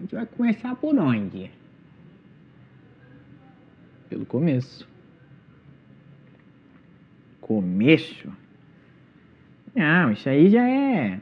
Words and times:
A 0.00 0.02
gente 0.02 0.14
vai 0.14 0.24
começar 0.24 0.74
por 0.76 0.98
onde? 0.98 1.50
Pelo 4.08 4.24
começo. 4.24 4.88
Começo? 7.38 8.32
Não, 9.74 10.10
isso 10.10 10.26
aí 10.26 10.48
já 10.48 10.66
é. 10.66 11.20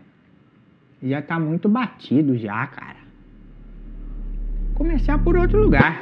Já 1.03 1.21
tá 1.21 1.41
muito 1.41 1.69
batido 1.69 2.39
já, 2.39 2.69
cara. 2.69 2.99
Começar 4.75 5.19
por 5.25 5.37
outro 5.37 5.61
lugar. 5.61 5.99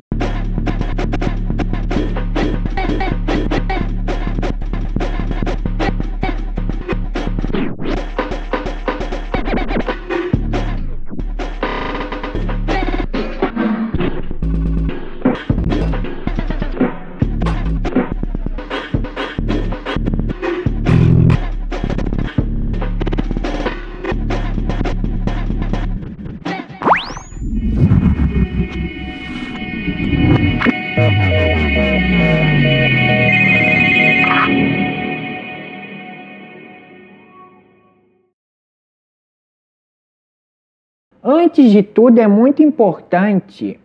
Antes 41.28 41.72
de 41.72 41.82
tudo, 41.82 42.20
é 42.20 42.28
muito 42.28 42.62
importante 42.62 43.80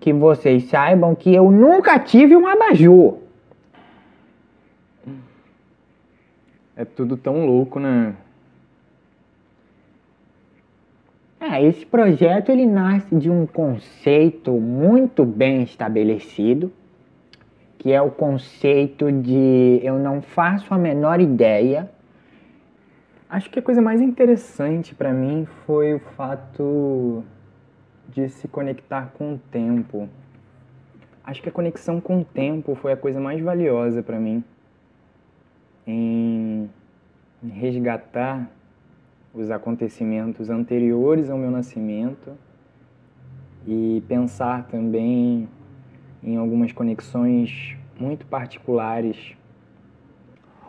que 0.00 0.10
vocês 0.10 0.70
saibam 0.70 1.14
que 1.14 1.34
eu 1.34 1.50
nunca 1.50 1.98
tive 1.98 2.34
um 2.34 2.46
abajur. 2.46 3.18
É 6.74 6.86
tudo 6.86 7.14
tão 7.18 7.44
louco, 7.44 7.78
né? 7.78 8.14
É, 11.38 11.62
esse 11.62 11.84
projeto 11.84 12.50
ele 12.50 12.64
nasce 12.64 13.14
de 13.14 13.28
um 13.28 13.46
conceito 13.46 14.52
muito 14.52 15.26
bem 15.26 15.64
estabelecido, 15.64 16.72
que 17.76 17.92
é 17.92 18.00
o 18.00 18.10
conceito 18.10 19.12
de 19.12 19.78
eu 19.82 19.98
não 19.98 20.22
faço 20.22 20.72
a 20.72 20.78
menor 20.78 21.20
ideia 21.20 21.90
Acho 23.30 23.50
que 23.50 23.58
a 23.58 23.62
coisa 23.62 23.82
mais 23.82 24.00
interessante 24.00 24.94
para 24.94 25.12
mim 25.12 25.46
foi 25.66 25.92
o 25.92 25.98
fato 25.98 27.22
de 28.08 28.26
se 28.30 28.48
conectar 28.48 29.12
com 29.12 29.34
o 29.34 29.38
tempo. 29.38 30.08
Acho 31.22 31.42
que 31.42 31.50
a 31.50 31.52
conexão 31.52 32.00
com 32.00 32.22
o 32.22 32.24
tempo 32.24 32.74
foi 32.74 32.92
a 32.92 32.96
coisa 32.96 33.20
mais 33.20 33.38
valiosa 33.42 34.02
para 34.02 34.18
mim 34.18 34.42
em 35.86 36.70
resgatar 37.42 38.50
os 39.34 39.50
acontecimentos 39.50 40.48
anteriores 40.48 41.28
ao 41.28 41.36
meu 41.36 41.50
nascimento 41.50 42.32
e 43.66 44.02
pensar 44.08 44.66
também 44.68 45.46
em 46.22 46.38
algumas 46.38 46.72
conexões 46.72 47.76
muito 48.00 48.24
particulares 48.26 49.36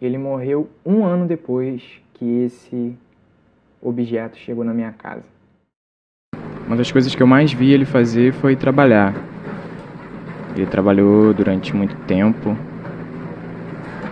ele 0.00 0.16
morreu 0.16 0.70
um 0.86 1.04
ano 1.04 1.26
depois 1.26 1.82
que 2.14 2.44
esse 2.44 2.96
objeto 3.82 4.38
chegou 4.38 4.64
na 4.64 4.72
minha 4.72 4.92
casa. 4.92 5.28
Uma 6.66 6.76
das 6.76 6.90
coisas 6.90 7.14
que 7.14 7.22
eu 7.22 7.26
mais 7.26 7.52
vi 7.52 7.72
ele 7.72 7.84
fazer 7.84 8.32
foi 8.32 8.56
trabalhar. 8.56 9.12
Ele 10.56 10.66
trabalhou 10.66 11.34
durante 11.34 11.76
muito 11.76 11.94
tempo 12.06 12.56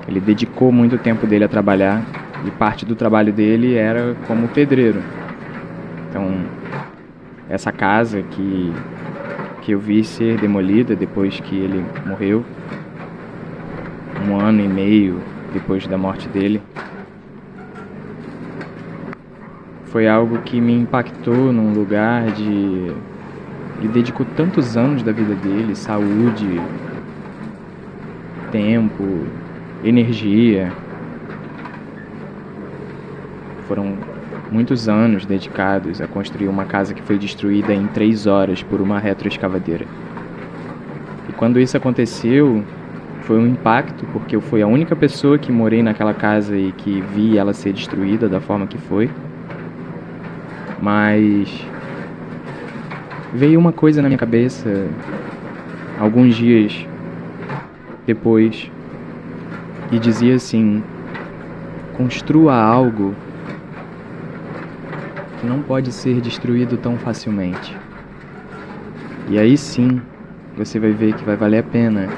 ele 0.09 0.21
dedicou 0.21 0.73
muito 0.73 0.97
tempo 0.97 1.27
dele 1.27 1.45
a 1.45 1.49
trabalhar 1.49 2.03
e 2.47 2.51
parte 2.51 2.87
do 2.87 2.97
trabalho 2.97 3.31
dele 3.31 3.75
era 3.75 4.17
como 4.27 4.49
pedreiro. 4.49 5.03
Então, 6.09 6.35
essa 7.47 7.71
casa 7.71 8.23
que, 8.23 8.73
que 9.61 9.73
eu 9.73 9.79
vi 9.79 10.03
ser 10.03 10.39
demolida 10.39 10.97
depois 10.97 11.39
que 11.41 11.55
ele 11.55 11.85
morreu, 12.07 12.43
um 14.27 14.41
ano 14.41 14.65
e 14.65 14.69
meio 14.69 15.21
depois 15.53 15.87
da 15.87 15.99
morte 15.99 16.27
dele, 16.27 16.63
foi 19.85 20.09
algo 20.09 20.39
que 20.39 20.59
me 20.59 20.73
impactou 20.73 21.53
num 21.53 21.75
lugar 21.75 22.31
de. 22.33 22.93
Ele 23.79 23.89
dedicou 23.93 24.27
tantos 24.37 24.77
anos 24.77 25.03
da 25.03 25.13
vida 25.13 25.35
dele, 25.35 25.75
saúde, 25.75 26.61
tempo, 28.51 29.27
energia. 29.85 30.73
Foram 33.67 33.97
muitos 34.51 34.89
anos 34.89 35.27
dedicados 35.27 36.01
a 36.01 36.07
construir 36.07 36.49
uma 36.49 36.65
casa 36.65 36.95
que 36.95 37.03
foi 37.03 37.19
destruída 37.19 37.73
em 37.73 37.87
três 37.89 38.27
horas 38.27 38.63
por 38.63 38.81
uma 38.81 38.99
retroescavadeira. 38.99 39.85
E 41.29 41.33
quando 41.33 41.61
isso 41.61 41.77
aconteceu, 41.77 42.65
foi 43.23 43.39
um 43.39 43.47
impacto, 43.47 44.07
porque 44.13 44.35
eu 44.35 44.41
fui 44.41 44.63
a 44.63 44.67
única 44.67 44.97
pessoa 44.97 45.39
que 45.39 45.53
morei 45.53 45.83
naquela 45.83 46.15
casa 46.15 46.57
e 46.57 46.73
que 46.73 47.03
vi 47.15 47.37
ela 47.37 47.53
ser 47.53 47.73
destruída 47.75 48.29
da 48.29 48.41
forma 48.41 48.67
que 48.67 48.79
foi. 48.79 49.11
Mas 50.81 51.67
veio 53.35 53.61
uma 53.61 53.73
coisa 53.73 54.01
na 54.01 54.09
minha 54.09 54.19
cabeça 54.19 54.87
alguns 56.01 56.35
dias 56.35 56.87
depois 58.07 58.71
e 59.91 59.99
dizia 59.99 60.35
assim: 60.35 60.83
construa 61.97 62.55
algo 62.55 63.15
que 65.41 65.47
não 65.47 65.63
pode 65.63 65.93
ser 65.93 66.21
destruído 66.21 66.77
tão 66.77 66.99
facilmente. 66.99 67.77
E 69.29 69.39
aí 69.39 69.57
sim 69.57 70.01
você 70.57 70.79
vai 70.79 70.91
ver 70.91 71.15
que 71.15 71.25
vai 71.25 71.37
valer 71.37 71.59
a 71.59 71.63
pena 71.63 72.11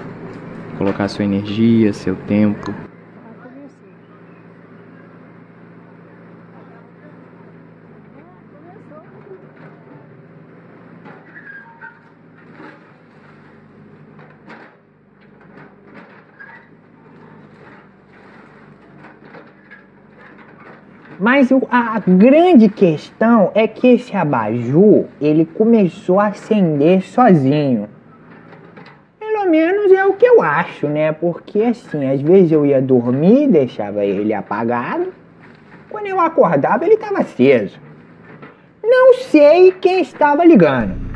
colocar 0.78 1.08
sua 1.08 1.24
energia, 1.24 1.92
seu 1.92 2.16
tempo 2.16 2.74
Mas 21.32 21.48
a 21.70 22.02
grande 22.04 22.68
questão 22.68 23.52
é 23.54 23.68
que 23.68 23.86
esse 23.86 24.16
abajur, 24.16 25.04
ele 25.20 25.44
começou 25.44 26.18
a 26.18 26.26
acender 26.26 27.02
sozinho. 27.02 27.88
Pelo 29.16 29.48
menos 29.48 29.92
é 29.92 30.04
o 30.04 30.14
que 30.14 30.26
eu 30.26 30.42
acho, 30.42 30.88
né? 30.88 31.12
Porque 31.12 31.62
assim, 31.62 32.04
às 32.10 32.20
vezes 32.20 32.50
eu 32.50 32.66
ia 32.66 32.82
dormir, 32.82 33.46
deixava 33.46 34.04
ele 34.04 34.34
apagado. 34.34 35.14
Quando 35.88 36.06
eu 36.08 36.18
acordava, 36.18 36.84
ele 36.84 36.94
estava 36.94 37.20
aceso. 37.20 37.78
Não 38.82 39.14
sei 39.14 39.70
quem 39.70 40.00
estava 40.00 40.44
ligando. 40.44 41.09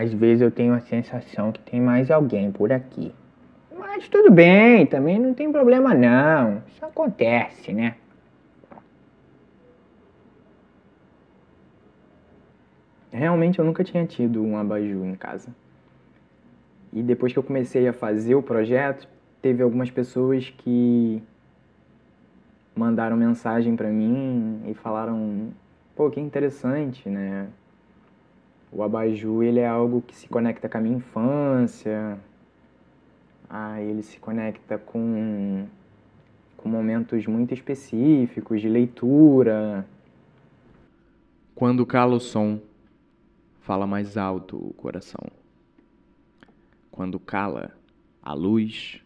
Às 0.00 0.14
vezes 0.14 0.40
eu 0.40 0.50
tenho 0.50 0.72
a 0.72 0.80
sensação 0.80 1.52
que 1.52 1.60
tem 1.60 1.78
mais 1.78 2.10
alguém 2.10 2.50
por 2.50 2.72
aqui. 2.72 3.14
Mas 3.78 4.08
tudo 4.08 4.30
bem, 4.30 4.86
também 4.86 5.18
não 5.18 5.34
tem 5.34 5.52
problema 5.52 5.92
não. 5.92 6.62
Isso 6.68 6.82
acontece, 6.82 7.70
né? 7.70 7.96
Realmente 13.12 13.58
eu 13.58 13.64
nunca 13.64 13.84
tinha 13.84 14.06
tido 14.06 14.42
um 14.42 14.56
abajur 14.56 15.04
em 15.04 15.14
casa. 15.14 15.54
E 16.94 17.02
depois 17.02 17.34
que 17.34 17.38
eu 17.38 17.42
comecei 17.42 17.86
a 17.86 17.92
fazer 17.92 18.34
o 18.34 18.42
projeto, 18.42 19.06
teve 19.42 19.62
algumas 19.62 19.90
pessoas 19.90 20.48
que 20.48 21.22
mandaram 22.74 23.18
mensagem 23.18 23.76
para 23.76 23.90
mim 23.90 24.62
e 24.66 24.72
falaram: 24.72 25.50
"Pô, 25.94 26.08
que 26.08 26.18
interessante, 26.18 27.06
né? 27.06 27.48
O 28.72 28.82
abajur, 28.82 29.42
ele 29.42 29.60
é 29.60 29.66
algo 29.66 30.02
que 30.02 30.14
se 30.14 30.28
conecta 30.28 30.68
com 30.68 30.78
a 30.78 30.80
minha 30.80 30.96
infância. 30.96 32.18
Ah, 33.48 33.80
ele 33.80 34.02
se 34.02 34.18
conecta 34.18 34.78
com 34.78 35.66
com 36.60 36.68
momentos 36.68 37.26
muito 37.26 37.54
específicos 37.54 38.60
de 38.60 38.68
leitura. 38.68 39.86
Quando 41.54 41.86
cala 41.86 42.16
o 42.16 42.20
som, 42.20 42.60
fala 43.60 43.86
mais 43.86 44.18
alto 44.18 44.58
o 44.58 44.74
coração. 44.74 45.26
Quando 46.90 47.18
cala 47.18 47.74
a 48.22 48.34
luz, 48.34 49.02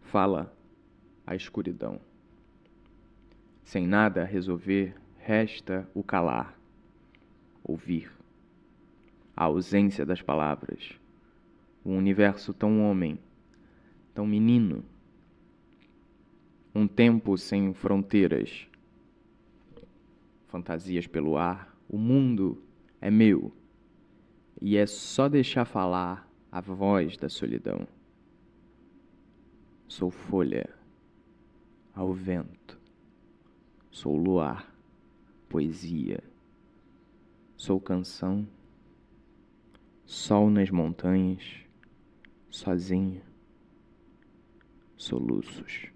fala 0.00 0.50
a 1.26 1.34
escuridão. 1.34 2.00
Sem 3.64 3.86
nada 3.86 4.24
resolver, 4.24 4.94
resta 5.18 5.86
o 5.94 6.02
calar, 6.02 6.58
ouvir. 7.62 8.17
A 9.38 9.44
ausência 9.44 10.04
das 10.04 10.20
palavras. 10.20 10.98
Um 11.84 11.96
universo 11.96 12.52
tão 12.52 12.82
homem, 12.82 13.20
tão 14.12 14.26
menino. 14.26 14.84
Um 16.74 16.88
tempo 16.88 17.38
sem 17.38 17.72
fronteiras. 17.72 18.66
Fantasias 20.48 21.06
pelo 21.06 21.38
ar. 21.38 21.72
O 21.88 21.96
mundo 21.96 22.60
é 23.00 23.12
meu. 23.12 23.52
E 24.60 24.76
é 24.76 24.86
só 24.88 25.28
deixar 25.28 25.64
falar 25.64 26.28
a 26.50 26.60
voz 26.60 27.16
da 27.16 27.28
solidão. 27.28 27.86
Sou 29.86 30.10
folha 30.10 30.68
ao 31.94 32.12
vento, 32.12 32.76
sou 33.88 34.16
luar, 34.16 34.74
poesia, 35.48 36.24
sou 37.56 37.80
canção, 37.80 38.44
sol 40.08 40.48
nas 40.48 40.70
montanhas, 40.70 41.42
sozinho, 42.48 43.20
soluços, 44.96 45.88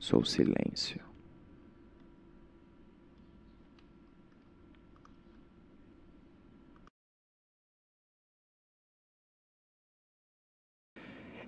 sou 0.00 0.24
silêncio. 0.24 1.00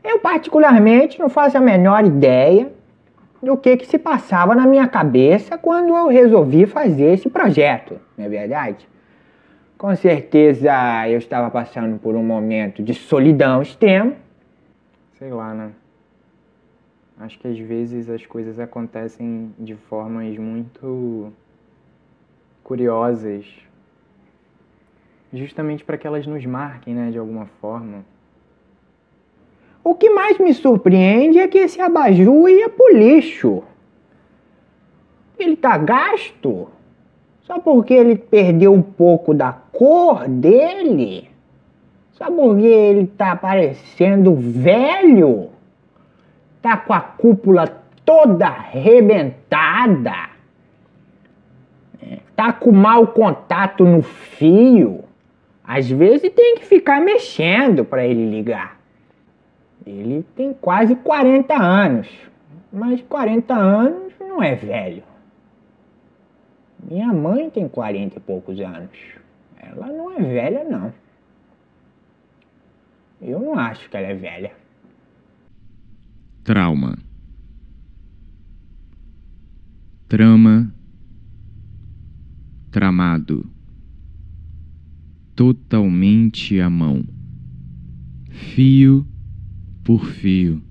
Eu, 0.04 0.20
particularmente, 0.20 1.18
não 1.18 1.28
faço 1.28 1.58
a 1.58 1.60
menor 1.60 2.04
ideia 2.04 2.72
do 3.42 3.56
que, 3.56 3.76
que 3.76 3.86
se 3.86 3.98
passava 3.98 4.54
na 4.54 4.68
minha 4.68 4.86
cabeça 4.86 5.58
quando 5.58 5.96
eu 5.96 6.06
resolvi 6.06 6.64
fazer 6.64 7.14
esse 7.14 7.28
projeto, 7.28 8.00
não 8.16 8.24
é 8.26 8.28
verdade? 8.28 8.92
Com 9.82 9.96
certeza 9.96 10.70
eu 11.08 11.18
estava 11.18 11.50
passando 11.50 11.98
por 11.98 12.14
um 12.14 12.22
momento 12.22 12.84
de 12.84 12.94
solidão 12.94 13.60
extrema. 13.60 14.14
Sei 15.14 15.28
lá, 15.28 15.52
né? 15.52 15.72
Acho 17.18 17.36
que 17.40 17.48
às 17.48 17.58
vezes 17.58 18.08
as 18.08 18.24
coisas 18.24 18.60
acontecem 18.60 19.52
de 19.58 19.74
formas 19.74 20.38
muito 20.38 21.32
curiosas, 22.62 23.44
justamente 25.32 25.82
para 25.82 25.98
que 25.98 26.06
elas 26.06 26.28
nos 26.28 26.46
marquem, 26.46 26.94
né, 26.94 27.10
de 27.10 27.18
alguma 27.18 27.46
forma. 27.60 28.04
O 29.82 29.96
que 29.96 30.10
mais 30.10 30.38
me 30.38 30.54
surpreende 30.54 31.40
é 31.40 31.48
que 31.48 31.58
esse 31.58 31.80
abajur 31.80 32.48
ia 32.48 32.68
pro 32.68 32.96
lixo. 32.96 33.64
Ele 35.36 35.56
tá 35.56 35.76
gasto 35.76 36.70
só 37.42 37.58
porque 37.58 37.92
ele 37.92 38.16
perdeu 38.16 38.72
um 38.72 38.82
pouco 38.82 39.34
da 39.34 39.52
cor 39.52 40.28
dele. 40.28 41.28
Só 42.12 42.30
porque 42.30 42.66
ele 42.66 43.06
tá 43.06 43.34
parecendo 43.34 44.34
velho. 44.34 45.50
Tá 46.60 46.76
com 46.76 46.92
a 46.92 47.00
cúpula 47.00 47.66
toda 48.04 48.46
arrebentada. 48.46 50.30
É, 52.00 52.18
tá 52.36 52.52
com 52.52 52.70
mau 52.70 53.08
contato 53.08 53.84
no 53.84 54.02
fio. 54.02 55.04
Às 55.64 55.90
vezes 55.90 56.30
tem 56.32 56.56
que 56.56 56.64
ficar 56.64 57.00
mexendo 57.00 57.84
para 57.84 58.04
ele 58.06 58.30
ligar. 58.30 58.78
Ele 59.84 60.24
tem 60.36 60.52
quase 60.52 60.94
40 60.94 61.54
anos, 61.60 62.08
mas 62.72 63.02
40 63.02 63.52
anos 63.52 64.12
não 64.20 64.40
é 64.40 64.54
velho. 64.54 65.02
Minha 66.82 67.12
mãe 67.12 67.48
tem 67.48 67.68
40 67.68 68.18
e 68.18 68.20
poucos 68.20 68.60
anos. 68.60 68.90
Ela 69.56 69.86
não 69.86 70.10
é 70.10 70.20
velha, 70.20 70.64
não. 70.64 70.92
Eu 73.20 73.38
não 73.40 73.58
acho 73.58 73.88
que 73.88 73.96
ela 73.96 74.08
é 74.08 74.14
velha. 74.14 74.52
Trauma. 76.42 76.98
Trama. 80.08 80.74
Tramado. 82.70 83.48
Totalmente 85.36 86.60
à 86.60 86.68
mão. 86.68 87.04
Fio 88.28 89.06
por 89.84 90.04
fio. 90.04 90.62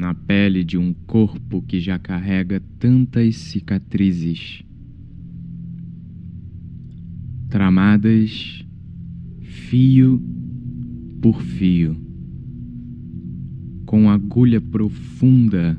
Na 0.00 0.14
pele 0.14 0.64
de 0.64 0.78
um 0.78 0.94
corpo 1.06 1.60
que 1.60 1.78
já 1.78 1.98
carrega 1.98 2.62
tantas 2.78 3.36
cicatrizes. 3.36 4.64
Tramadas 7.50 8.64
fio 9.42 10.18
por 11.20 11.42
fio, 11.42 11.94
com 13.84 14.08
agulha 14.08 14.58
profunda 14.58 15.76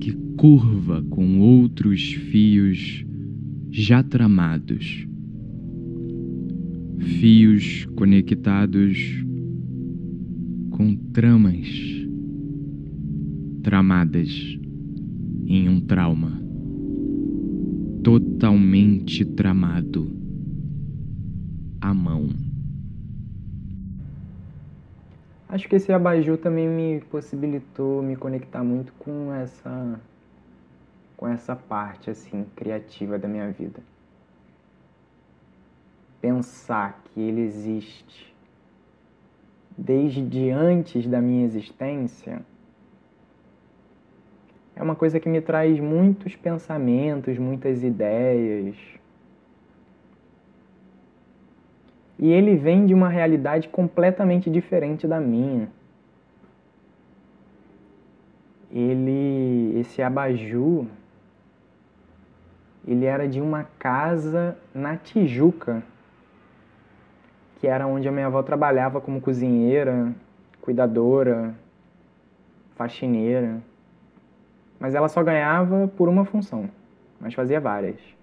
que 0.00 0.12
curva 0.38 1.02
com 1.10 1.40
outros 1.40 2.14
fios 2.14 3.04
já 3.70 4.02
tramados. 4.02 5.06
Fios 7.20 7.84
conectados 7.96 9.22
com 10.70 10.96
tramas 11.12 11.95
tramadas 13.66 14.28
em 15.48 15.68
um 15.68 15.80
trauma 15.80 16.40
totalmente 18.04 19.24
tramado 19.24 20.08
à 21.80 21.92
mão. 21.92 22.28
Acho 25.48 25.68
que 25.68 25.74
esse 25.74 25.92
abajur 25.92 26.38
também 26.38 26.68
me 26.68 27.00
possibilitou 27.10 28.04
me 28.04 28.14
conectar 28.14 28.62
muito 28.62 28.92
com 29.00 29.34
essa 29.34 30.00
com 31.16 31.26
essa 31.26 31.56
parte 31.56 32.08
assim 32.08 32.46
criativa 32.54 33.18
da 33.18 33.26
minha 33.26 33.50
vida 33.50 33.80
pensar 36.20 37.02
que 37.06 37.20
ele 37.20 37.40
existe 37.40 38.32
desde 39.76 40.50
antes 40.50 41.08
da 41.08 41.20
minha 41.20 41.44
existência 41.44 42.44
é 44.76 44.82
uma 44.82 44.94
coisa 44.94 45.18
que 45.18 45.28
me 45.28 45.40
traz 45.40 45.80
muitos 45.80 46.36
pensamentos, 46.36 47.36
muitas 47.38 47.82
ideias. 47.82 48.76
E 52.18 52.30
ele 52.30 52.54
vem 52.56 52.86
de 52.86 52.94
uma 52.94 53.08
realidade 53.08 53.68
completamente 53.68 54.48
diferente 54.50 55.08
da 55.08 55.18
minha. 55.18 55.68
Ele, 58.70 59.80
esse 59.80 60.02
abajur, 60.02 60.86
ele 62.86 63.06
era 63.06 63.26
de 63.26 63.40
uma 63.40 63.64
casa 63.78 64.56
na 64.74 64.96
Tijuca 64.96 65.82
que 67.58 67.66
era 67.66 67.86
onde 67.86 68.06
a 68.08 68.12
minha 68.12 68.26
avó 68.26 68.42
trabalhava 68.42 69.00
como 69.00 69.20
cozinheira, 69.20 70.12
cuidadora, 70.60 71.54
faxineira. 72.76 73.60
Mas 74.78 74.94
ela 74.94 75.08
só 75.08 75.22
ganhava 75.22 75.88
por 75.88 76.08
uma 76.08 76.24
função: 76.24 76.68
mas 77.20 77.34
fazia 77.34 77.60
várias. 77.60 78.15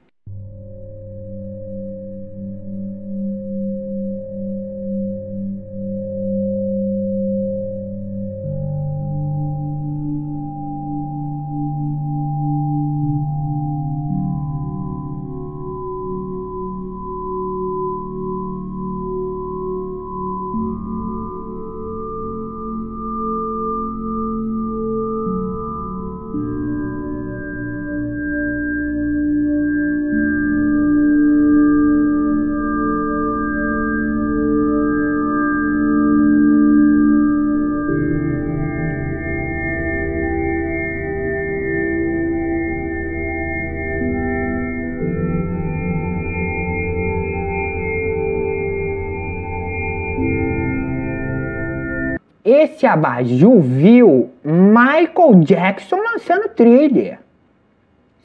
Esse 52.54 52.86
abajur 52.86 53.62
viu 53.62 54.30
Michael 54.44 55.40
Jackson 55.44 55.96
lançando 55.96 56.50
thriller, 56.50 57.20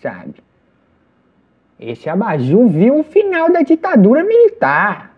sabe? 0.03 0.35
Esse 1.81 2.11
abajur 2.11 2.69
viu 2.69 2.99
o 2.99 3.03
final 3.03 3.51
da 3.51 3.63
ditadura 3.63 4.23
militar, 4.23 5.17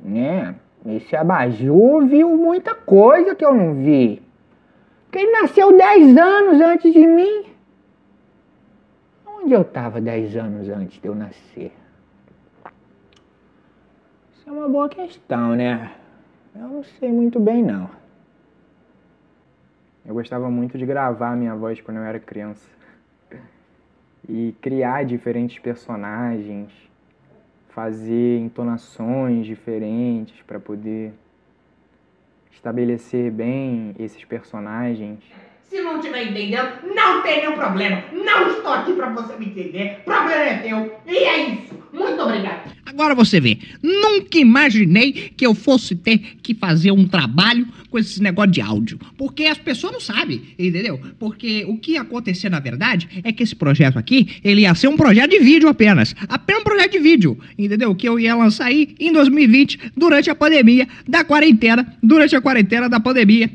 né? 0.00 0.56
Esse 0.84 1.14
abajur 1.14 2.04
viu 2.06 2.36
muita 2.36 2.74
coisa 2.74 3.34
que 3.36 3.44
eu 3.44 3.54
não 3.54 3.74
vi. 3.74 4.20
Porque 5.04 5.18
ele 5.18 5.40
nasceu 5.42 5.76
10 5.76 6.16
anos 6.16 6.60
antes 6.60 6.92
de 6.92 7.06
mim. 7.06 7.44
Onde 9.24 9.52
eu 9.52 9.62
estava 9.62 10.00
10 10.00 10.36
anos 10.36 10.68
antes 10.68 11.00
de 11.00 11.06
eu 11.06 11.14
nascer? 11.14 11.72
Isso 14.32 14.48
é 14.48 14.50
uma 14.50 14.68
boa 14.68 14.88
questão, 14.88 15.54
né? 15.54 15.92
Eu 16.56 16.66
não 16.66 16.82
sei 16.82 17.12
muito 17.12 17.38
bem, 17.38 17.62
não. 17.62 17.99
Eu 20.10 20.14
gostava 20.14 20.50
muito 20.50 20.76
de 20.76 20.84
gravar 20.84 21.36
minha 21.36 21.54
voz 21.54 21.80
quando 21.80 21.98
eu 21.98 22.02
era 22.02 22.18
criança. 22.18 22.68
E 24.28 24.52
criar 24.60 25.04
diferentes 25.04 25.60
personagens, 25.60 26.72
fazer 27.68 28.40
entonações 28.40 29.46
diferentes 29.46 30.34
para 30.42 30.58
poder 30.58 31.12
estabelecer 32.50 33.30
bem 33.30 33.94
esses 34.00 34.24
personagens. 34.24 35.20
Se 35.62 35.80
não 35.80 36.00
estiver 36.00 36.24
entendendo, 36.24 36.92
não 36.92 37.22
tem 37.22 37.42
nenhum 37.42 37.54
problema. 37.54 38.02
Não 38.12 38.48
estou 38.48 38.72
aqui 38.72 38.92
para 38.94 39.10
você 39.10 39.36
me 39.36 39.46
entender. 39.46 40.00
Problema 40.04 40.42
é 40.42 40.58
teu. 40.58 41.00
E 41.06 41.18
é 41.18 41.38
isso. 41.50 41.88
Muito 41.92 42.20
obrigado. 42.20 42.79
Agora 42.90 43.14
você 43.14 43.38
vê, 43.40 43.56
nunca 43.80 44.36
imaginei 44.36 45.12
que 45.36 45.46
eu 45.46 45.54
fosse 45.54 45.94
ter 45.94 46.18
que 46.42 46.54
fazer 46.54 46.90
um 46.90 47.06
trabalho 47.06 47.66
com 47.88 47.98
esse 47.98 48.20
negócio 48.20 48.50
de 48.50 48.60
áudio. 48.60 48.98
Porque 49.16 49.44
as 49.44 49.58
pessoas 49.58 49.92
não 49.92 50.00
sabem, 50.00 50.42
entendeu? 50.58 51.00
Porque 51.18 51.64
o 51.68 51.76
que 51.76 51.92
ia 51.92 52.00
acontecer, 52.00 52.48
na 52.48 52.58
verdade, 52.58 53.08
é 53.22 53.32
que 53.32 53.44
esse 53.44 53.54
projeto 53.54 53.96
aqui, 53.96 54.40
ele 54.42 54.62
ia 54.62 54.74
ser 54.74 54.88
um 54.88 54.96
projeto 54.96 55.30
de 55.30 55.38
vídeo 55.38 55.68
apenas. 55.68 56.14
Apenas 56.28 56.62
um 56.62 56.64
projeto 56.64 56.92
de 56.92 56.98
vídeo, 56.98 57.38
entendeu? 57.56 57.94
Que 57.94 58.08
eu 58.08 58.18
ia 58.18 58.34
lançar 58.34 58.66
aí 58.66 58.94
em 58.98 59.12
2020, 59.12 59.92
durante 59.96 60.28
a 60.28 60.34
pandemia, 60.34 60.88
da 61.08 61.22
quarentena, 61.22 61.96
durante 62.02 62.34
a 62.34 62.40
quarentena 62.40 62.88
da 62.88 62.98
pandemia. 62.98 63.48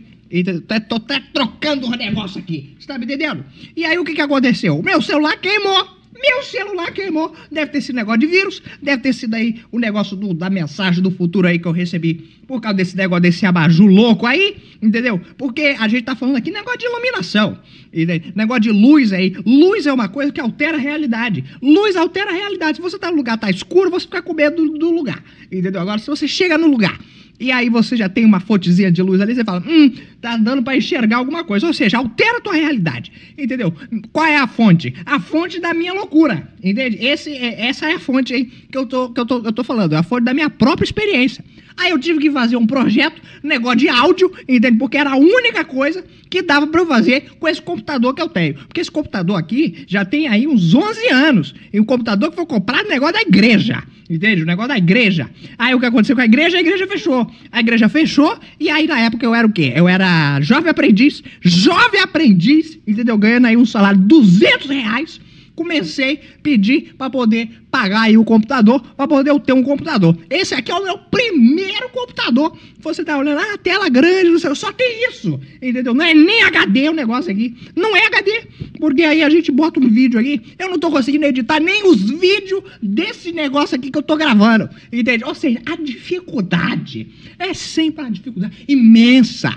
Tô 0.88 0.96
até 0.96 1.22
trocando 1.34 1.88
o 1.88 1.92
negócio 1.92 2.40
aqui, 2.40 2.76
você 2.80 2.88
tá 2.88 2.98
me 2.98 3.06
entendendo? 3.06 3.46
E 3.76 3.86
aí 3.86 3.98
o 3.98 4.06
que 4.06 4.14
que 4.14 4.22
aconteceu? 4.22 4.82
Meu 4.82 5.02
celular 5.02 5.38
queimou. 5.38 5.96
Meu 6.26 6.42
celular 6.42 6.92
queimou. 6.92 7.36
Deve 7.52 7.72
ter 7.72 7.82
sido 7.82 7.96
negócio 7.96 8.22
de 8.22 8.26
vírus, 8.26 8.62
deve 8.82 9.04
ter 9.04 9.14
sido 9.14 9.36
aí 9.36 9.62
o 9.72 9.78
negócio 9.78 10.18
do, 10.18 10.34
da 10.34 10.50
mensagem 10.50 11.02
do 11.02 11.12
futuro 11.12 11.48
aí 11.48 11.60
que 11.60 11.68
eu 11.68 11.72
recebi 11.72 12.36
por 12.48 12.60
causa 12.60 12.78
desse 12.78 12.98
negócio 12.98 13.22
desse 13.22 13.46
abajur 13.46 13.88
louco 13.88 14.26
aí, 14.26 14.58
entendeu? 14.82 15.22
Porque 15.38 15.76
a 15.80 15.88
gente 15.88 16.04
tá 16.04 16.16
falando 16.16 16.38
aqui 16.38 16.50
negócio 16.50 16.80
de 16.80 16.86
iluminação, 16.86 17.60
entendeu? 17.94 18.32
negócio 18.36 18.62
de 18.64 18.72
luz 18.72 19.14
aí. 19.14 19.36
Luz 19.46 19.86
é 19.86 19.94
uma 19.94 20.08
coisa 20.08 20.32
que 20.32 20.42
altera 20.42 20.78
a 20.78 20.80
realidade. 20.80 21.44
Luz 21.62 21.96
altera 21.96 22.32
a 22.32 22.34
realidade. 22.34 22.78
Se 22.78 22.82
você 22.82 22.98
tá 22.98 23.12
no 23.12 23.18
lugar, 23.18 23.38
tá 23.38 23.50
escuro, 23.50 23.92
você 23.92 24.06
fica 24.06 24.22
com 24.22 24.34
medo 24.34 24.56
do, 24.56 24.78
do 24.80 24.92
lugar, 24.92 25.24
entendeu? 25.52 25.80
Agora, 25.80 26.00
se 26.00 26.08
você 26.08 26.28
chega 26.28 26.58
no 26.58 26.68
lugar 26.68 27.00
e 27.40 27.52
aí 27.52 27.70
você 27.70 27.98
já 27.98 28.08
tem 28.08 28.26
uma 28.26 28.40
fontezinha 28.40 28.92
de 28.92 29.02
luz 29.02 29.20
ali, 29.20 29.36
você 29.36 29.44
fala, 29.44 29.64
hum, 29.68 29.94
tá 30.26 30.38
dando 30.38 30.64
para 30.64 30.76
enxergar 30.76 31.18
alguma 31.18 31.44
coisa. 31.44 31.68
Ou 31.68 31.74
seja, 31.74 31.98
altera 31.98 32.38
a 32.38 32.42
tua 32.42 32.54
realidade. 32.54 33.12
Entendeu? 33.38 33.74
Qual 34.12 34.26
é 34.26 34.38
a 34.38 34.48
fonte? 34.48 34.94
A 35.06 35.20
fonte 35.20 35.60
da 35.60 35.74
minha 35.74 35.94
loucura. 35.94 36.50
Entende? 36.64 36.98
Esse, 37.06 37.32
é, 37.32 37.68
essa 37.68 37.88
é 37.90 37.94
a 37.94 38.00
fonte 38.00 38.34
aí 38.34 38.46
que 38.46 38.78
eu 38.78 38.86
tô, 38.86 39.10
que 39.10 39.20
eu 39.20 39.26
tô, 39.26 39.38
eu 39.44 39.52
tô 39.52 39.64
falando. 39.64 39.94
É 39.94 39.98
a 39.98 40.04
fonte 40.04 40.24
da 40.24 40.34
minha 40.34 40.50
própria 40.50 40.86
experiência. 40.86 41.44
Aí 41.78 41.92
eu 41.92 42.00
tive 42.00 42.20
que 42.20 42.32
fazer 42.32 42.56
um 42.56 42.66
projeto, 42.66 43.22
negócio 43.44 43.80
de 43.80 43.90
áudio, 43.90 44.32
entende? 44.48 44.78
Porque 44.78 44.98
era 44.98 45.12
a 45.12 45.18
única 45.18 45.66
coisa 45.66 46.06
que 46.30 46.42
dava 46.42 46.68
para 46.68 46.82
eu 46.82 46.88
fazer 46.88 47.32
com 47.38 47.48
esse 47.48 47.62
computador 47.62 48.14
que 48.14 48.22
eu 48.22 48.30
tenho. 48.30 48.56
Porque 48.56 48.80
esse 48.80 48.92
computador 48.92 49.38
aqui 49.38 49.84
já 49.86 50.06
tem 50.06 50.28
aí 50.28 50.48
uns 50.48 50.74
11 50.74 51.08
anos. 51.10 51.56
E 51.72 51.80
um 51.80 51.84
computador 51.84 52.30
que 52.30 52.36
foi 52.38 52.46
comprado 52.46 52.86
no 52.86 52.90
negócio 52.90 53.16
da 53.16 53.22
igreja. 53.22 53.84
Entende? 54.10 54.44
O 54.44 54.46
negócio 54.46 54.70
da 54.70 54.78
igreja. 54.78 55.30
Aí 55.58 55.74
o 55.74 55.80
que 55.80 55.86
aconteceu 55.86 56.16
com 56.16 56.22
a 56.22 56.26
igreja? 56.26 56.58
A 56.58 56.62
igreja 56.62 56.88
fechou. 56.88 57.30
A 57.52 57.60
igreja 57.60 57.90
fechou 57.90 58.38
e 58.60 58.70
aí 58.70 58.86
na 58.88 59.00
época 59.00 59.26
eu 59.26 59.34
era 59.34 59.48
o 59.48 59.52
quê? 59.52 59.74
Eu 59.76 59.88
era 59.90 60.06
jovem 60.42 60.70
aprendiz. 60.70 61.24
Jovem 61.42 62.02
aprendiz, 62.02 62.78
entendeu? 62.86 63.18
Ganhando 63.18 63.48
aí 63.48 63.58
um 63.58 63.66
salário 63.66 64.00
de 64.00 64.08
200 64.08 64.70
reais 64.70 65.20
comecei 65.56 66.16
a 66.38 66.42
pedir 66.44 66.94
para 66.98 67.10
poder 67.10 67.50
pagar 67.76 68.04
aí 68.04 68.18
o 68.18 68.24
computador, 68.24 68.80
para 68.96 69.06
poder 69.06 69.38
ter 69.42 69.52
um 69.52 69.62
computador. 69.62 70.18
Esse 70.30 70.56
aqui 70.56 70.72
é 70.72 70.76
o 70.76 70.84
meu 70.84 70.98
primeiro 70.98 71.90
computador. 71.90 72.58
Você 72.80 73.04
tá 73.04 73.18
olhando, 73.18 73.40
ah, 73.40 73.58
tela 73.58 73.90
grande, 73.90 74.30
não 74.30 74.40
sei, 74.40 74.56
só 74.56 74.72
tem 74.72 75.10
isso, 75.10 75.38
entendeu? 75.62 75.94
Não 75.94 76.06
é 76.06 76.14
nem 76.14 76.42
HD 76.44 76.88
o 76.88 76.94
negócio 76.94 77.30
aqui. 77.30 77.54
Não 77.76 77.94
é 77.94 78.06
HD, 78.06 78.44
porque 78.80 79.04
aí 79.04 79.22
a 79.22 79.30
gente 79.30 79.52
bota 79.52 79.78
um 79.82 79.90
vídeo 79.90 80.18
aqui, 80.18 80.42
eu 80.58 80.70
não 80.70 80.80
tô 80.80 80.90
conseguindo 80.90 81.26
editar 81.26 81.60
nem 81.60 81.86
os 81.86 82.02
vídeos 82.02 82.64
desse 82.82 83.34
negócio 83.34 83.76
aqui 83.76 83.92
que 83.92 83.98
eu 83.98 84.04
tô 84.04 84.16
gravando, 84.16 84.70
entende? 84.90 85.26
Ou 85.26 85.36
seja, 85.36 85.62
a 85.66 85.76
dificuldade 85.76 87.10
é 87.38 87.54
sempre 87.54 88.06
uma 88.06 88.12
dificuldade 88.12 88.56
imensa? 88.70 89.54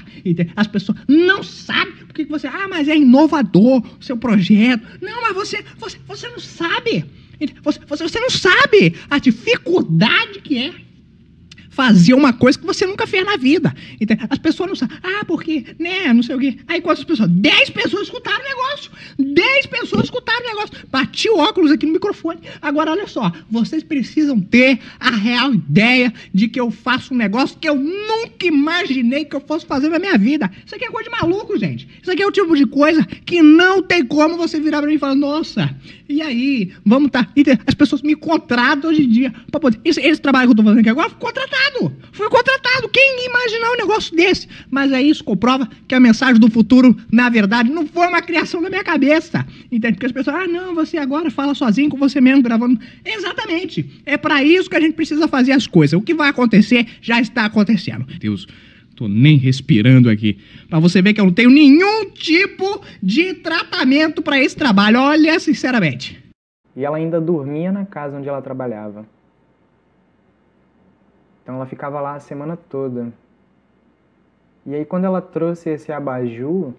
As 0.56 0.66
pessoas 0.66 0.98
não 1.06 1.44
sabem 1.44 1.94
porque 2.08 2.24
você, 2.24 2.48
ah, 2.48 2.66
mas 2.68 2.88
é 2.88 2.96
inovador 2.96 3.80
o 4.00 4.02
seu 4.02 4.16
projeto. 4.16 4.82
Não, 5.00 5.22
mas 5.22 5.34
você, 5.34 5.64
você, 5.78 5.98
você 6.08 6.28
não 6.28 6.40
sabe. 6.40 7.04
Você, 7.62 7.80
você, 7.86 8.20
não 8.20 8.30
sabe 8.30 8.96
a 9.08 9.18
dificuldade 9.18 10.40
que 10.40 10.58
é 10.58 10.74
fazer 11.78 12.12
uma 12.12 12.32
coisa 12.32 12.58
que 12.58 12.66
você 12.66 12.84
nunca 12.84 13.06
fez 13.06 13.24
na 13.24 13.36
vida. 13.36 13.72
Então, 14.00 14.16
as 14.28 14.38
pessoas 14.38 14.68
não 14.68 14.74
sabem. 14.74 14.98
Ah, 15.00 15.24
porque, 15.24 15.64
né, 15.78 16.12
não 16.12 16.24
sei 16.24 16.34
o 16.34 16.38
quê. 16.40 16.58
Aí 16.66 16.80
quantas 16.80 17.04
pessoas? 17.04 17.30
Dez 17.30 17.70
pessoas 17.70 18.02
escutaram 18.02 18.40
o 18.40 18.48
negócio. 18.48 18.90
Dez 19.16 19.64
pessoas 19.66 20.06
escutaram 20.06 20.40
o 20.40 20.48
negócio. 20.48 20.76
Bati 20.90 21.30
o 21.30 21.38
óculos 21.38 21.70
aqui 21.70 21.86
no 21.86 21.92
microfone. 21.92 22.40
Agora, 22.60 22.90
olha 22.90 23.06
só. 23.06 23.30
Vocês 23.48 23.84
precisam 23.84 24.40
ter 24.40 24.80
a 24.98 25.10
real 25.10 25.54
ideia 25.54 26.12
de 26.34 26.48
que 26.48 26.58
eu 26.58 26.68
faço 26.72 27.14
um 27.14 27.16
negócio 27.16 27.56
que 27.56 27.68
eu 27.68 27.76
nunca 27.76 28.44
imaginei 28.44 29.24
que 29.24 29.36
eu 29.36 29.40
fosse 29.40 29.64
fazer 29.64 29.88
na 29.88 30.00
minha 30.00 30.18
vida. 30.18 30.50
Isso 30.66 30.74
aqui 30.74 30.84
é 30.84 30.90
coisa 30.90 31.08
de 31.08 31.16
maluco, 31.16 31.56
gente. 31.56 31.88
Isso 32.02 32.10
aqui 32.10 32.24
é 32.24 32.26
o 32.26 32.32
tipo 32.32 32.56
de 32.56 32.66
coisa 32.66 33.04
que 33.04 33.40
não 33.40 33.80
tem 33.84 34.04
como 34.04 34.36
você 34.36 34.58
virar 34.58 34.78
pra 34.78 34.88
mim 34.88 34.96
e 34.96 34.98
falar, 34.98 35.14
nossa, 35.14 35.72
e 36.08 36.22
aí? 36.22 36.72
Vamos 36.84 37.10
tá. 37.10 37.28
As 37.66 37.74
pessoas 37.74 38.00
me 38.00 38.16
contratam 38.16 38.90
hoje 38.90 39.04
em 39.04 39.08
dia 39.08 39.32
pra 39.50 39.60
poder. 39.60 39.78
Esse, 39.84 40.00
esse 40.00 40.20
trabalho 40.20 40.48
que 40.48 40.52
eu 40.52 40.56
tô 40.56 40.62
fazendo 40.62 40.80
aqui 40.80 40.88
agora, 40.88 41.10
contratado 41.10 41.67
contratado. 41.68 41.92
Fui 42.12 42.28
contratado. 42.28 42.88
Quem 42.88 43.20
ia 43.20 43.26
imaginar 43.26 43.72
um 43.72 43.76
negócio 43.76 44.16
desse? 44.16 44.48
Mas 44.70 44.92
aí 44.92 45.08
isso 45.08 45.22
comprova 45.22 45.68
que 45.86 45.94
a 45.94 46.00
mensagem 46.00 46.40
do 46.40 46.50
futuro, 46.50 46.96
na 47.12 47.28
verdade, 47.28 47.70
não 47.70 47.86
foi 47.86 48.06
uma 48.06 48.22
criação 48.22 48.62
da 48.62 48.68
minha 48.68 48.84
cabeça. 48.84 49.46
Entende? 49.70 49.94
Porque 49.94 50.06
as 50.06 50.12
pessoas, 50.12 50.36
ah, 50.36 50.46
não, 50.46 50.74
você 50.74 50.98
agora 50.98 51.30
fala 51.30 51.54
sozinho 51.54 51.90
com 51.90 51.96
você 51.96 52.20
mesmo 52.20 52.42
gravando. 52.42 52.78
Exatamente. 53.04 54.02
É 54.04 54.16
para 54.16 54.42
isso 54.42 54.68
que 54.68 54.76
a 54.76 54.80
gente 54.80 54.94
precisa 54.94 55.28
fazer 55.28 55.52
as 55.52 55.66
coisas. 55.66 55.98
O 55.98 56.02
que 56.02 56.14
vai 56.14 56.28
acontecer 56.28 56.86
já 57.00 57.20
está 57.20 57.44
acontecendo. 57.44 58.06
Deus. 58.18 58.46
Tô 58.96 59.06
nem 59.06 59.36
respirando 59.36 60.10
aqui. 60.10 60.38
Pra 60.68 60.80
você 60.80 61.00
ver 61.00 61.14
que 61.14 61.20
eu 61.20 61.24
não 61.24 61.32
tenho 61.32 61.50
nenhum 61.50 62.10
tipo 62.10 62.82
de 63.00 63.32
tratamento 63.34 64.20
para 64.20 64.40
esse 64.40 64.56
trabalho. 64.56 64.98
Olha, 64.98 65.38
sinceramente. 65.38 66.20
E 66.74 66.84
ela 66.84 66.96
ainda 66.96 67.20
dormia 67.20 67.70
na 67.70 67.84
casa 67.84 68.18
onde 68.18 68.28
ela 68.28 68.42
trabalhava. 68.42 69.06
Então 71.48 71.56
ela 71.56 71.64
ficava 71.64 71.98
lá 71.98 72.14
a 72.14 72.20
semana 72.20 72.58
toda. 72.58 73.10
E 74.66 74.74
aí 74.74 74.84
quando 74.84 75.06
ela 75.06 75.22
trouxe 75.22 75.70
esse 75.70 75.90
abajur, 75.90 76.74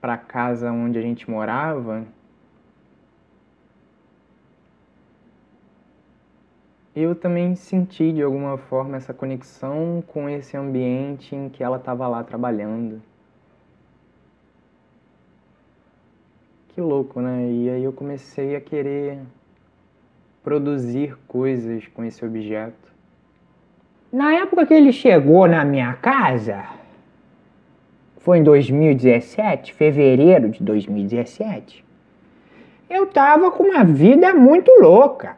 para 0.00 0.16
casa 0.16 0.70
onde 0.70 0.96
a 1.00 1.02
gente 1.02 1.28
morava, 1.28 2.06
eu 6.94 7.12
também 7.16 7.56
senti 7.56 8.12
de 8.12 8.22
alguma 8.22 8.56
forma 8.56 8.96
essa 8.96 9.12
conexão 9.12 10.00
com 10.06 10.28
esse 10.28 10.56
ambiente 10.56 11.34
em 11.34 11.48
que 11.48 11.64
ela 11.64 11.78
estava 11.78 12.06
lá 12.06 12.22
trabalhando. 12.22 13.02
Que 16.68 16.80
louco, 16.80 17.20
né? 17.20 17.50
E 17.50 17.68
aí 17.68 17.82
eu 17.82 17.92
comecei 17.92 18.54
a 18.54 18.60
querer 18.60 19.18
produzir 20.42 21.16
coisas 21.26 21.86
com 21.88 22.04
esse 22.04 22.24
objeto. 22.24 22.92
Na 24.12 24.34
época 24.34 24.66
que 24.66 24.74
ele 24.74 24.92
chegou 24.92 25.46
na 25.46 25.64
minha 25.64 25.92
casa, 25.94 26.64
foi 28.18 28.38
em 28.38 28.42
2017, 28.42 29.72
fevereiro 29.72 30.50
de 30.50 30.62
2017, 30.62 31.84
eu 32.90 33.06
tava 33.06 33.50
com 33.50 33.64
uma 33.64 33.84
vida 33.84 34.34
muito 34.34 34.70
louca. 34.80 35.36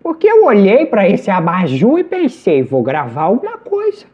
Porque 0.00 0.28
eu 0.28 0.44
olhei 0.44 0.86
para 0.86 1.08
esse 1.08 1.30
abajur 1.30 1.98
e 1.98 2.04
pensei, 2.04 2.62
vou 2.62 2.82
gravar 2.82 3.22
alguma 3.22 3.58
coisa. 3.58 4.06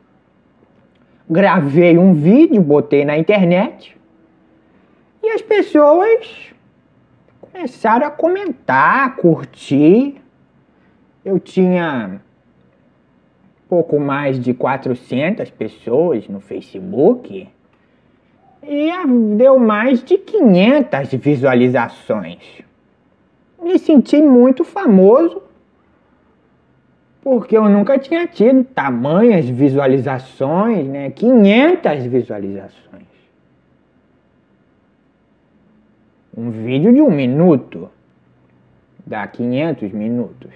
Gravei 1.29 1.99
um 1.99 2.15
vídeo, 2.15 2.61
botei 2.61 3.05
na 3.05 3.17
internet 3.17 3.97
e 5.23 5.31
as 5.31 5.43
pessoas 5.43 6.54
começaram 7.55 8.09
a 8.09 8.11
comentar, 8.11 9.15
curtir. 9.15 10.21
Eu 11.25 11.39
tinha 11.39 12.21
pouco 13.69 14.01
mais 14.01 14.41
de 14.41 14.53
400 14.53 15.51
pessoas 15.51 16.27
no 16.29 16.41
Facebook 16.41 17.49
e 18.61 18.91
deu 19.37 19.59
mais 19.59 20.03
de 20.03 20.19
500 20.19 21.13
visualizações. 21.15 22.61
Me 23.63 23.79
senti 23.79 24.21
muito 24.21 24.65
famoso 24.65 25.41
porque 27.23 27.57
eu 27.57 27.69
nunca 27.69 27.99
tinha 27.99 28.27
tido 28.27 28.65
tamanhas 28.65 29.49
visualizações, 29.49 30.87
né? 30.89 31.11
500 31.11 32.05
visualizações. 32.07 33.14
Um 36.37 36.51
vídeo 36.51 36.93
de 36.93 37.01
um 37.01 37.11
minuto 37.11 37.89
dá 39.07 39.27
500 39.27 39.93
minutos. 39.93 40.53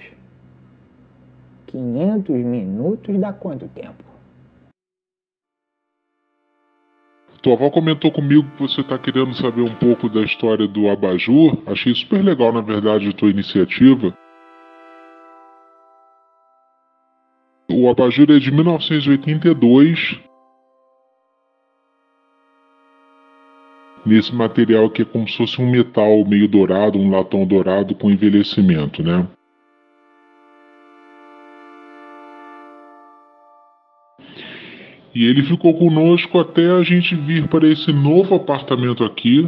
500 1.68 2.36
minutos 2.36 3.17
dá 3.21 3.32
quanto 3.32 3.69
tempo? 3.69 4.02
Tua 7.41 7.54
avó 7.54 7.71
comentou 7.71 8.10
comigo 8.10 8.50
que 8.56 8.62
você 8.62 8.80
está 8.80 8.99
querendo 8.99 9.32
saber 9.34 9.62
um 9.62 9.75
pouco 9.76 10.08
da 10.08 10.23
história 10.23 10.67
do 10.67 10.88
abajur. 10.88 11.62
Achei 11.67 11.95
super 11.95 12.25
legal, 12.25 12.52
na 12.52 12.60
verdade, 12.60 13.08
a 13.08 13.12
tua 13.12 13.30
iniciativa. 13.30 14.12
O 17.71 17.88
abajur 17.88 18.28
é 18.32 18.41
de 18.41 18.50
1982. 18.50 20.27
Nesse 24.08 24.34
material 24.34 24.88
que 24.88 25.02
é 25.02 25.04
como 25.04 25.28
se 25.28 25.36
fosse 25.36 25.60
um 25.60 25.71
metal 25.71 26.25
meio 26.25 26.49
dourado, 26.49 26.99
um 26.99 27.10
latão 27.10 27.44
dourado 27.44 27.94
com 27.94 28.10
envelhecimento, 28.10 29.02
né? 29.02 29.28
E 35.14 35.26
ele 35.26 35.42
ficou 35.42 35.78
conosco 35.78 36.38
até 36.38 36.71
a 36.71 36.82
gente 36.82 37.14
vir 37.14 37.49
para 37.49 37.68
esse 37.68 37.92
novo 37.92 38.34
apartamento 38.34 39.04
aqui, 39.04 39.47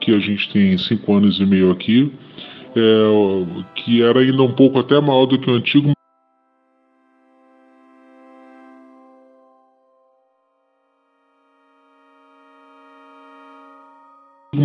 que 0.00 0.12
a 0.12 0.18
gente 0.18 0.52
tem 0.52 0.76
cinco 0.76 1.14
anos 1.14 1.38
e 1.38 1.46
meio 1.46 1.70
aqui, 1.70 2.12
é, 2.74 3.70
que 3.76 4.02
era 4.02 4.18
ainda 4.18 4.42
um 4.42 4.52
pouco 4.52 4.80
até 4.80 5.00
maior 5.00 5.26
do 5.26 5.38
que 5.38 5.48
o 5.48 5.54
antigo. 5.54 5.92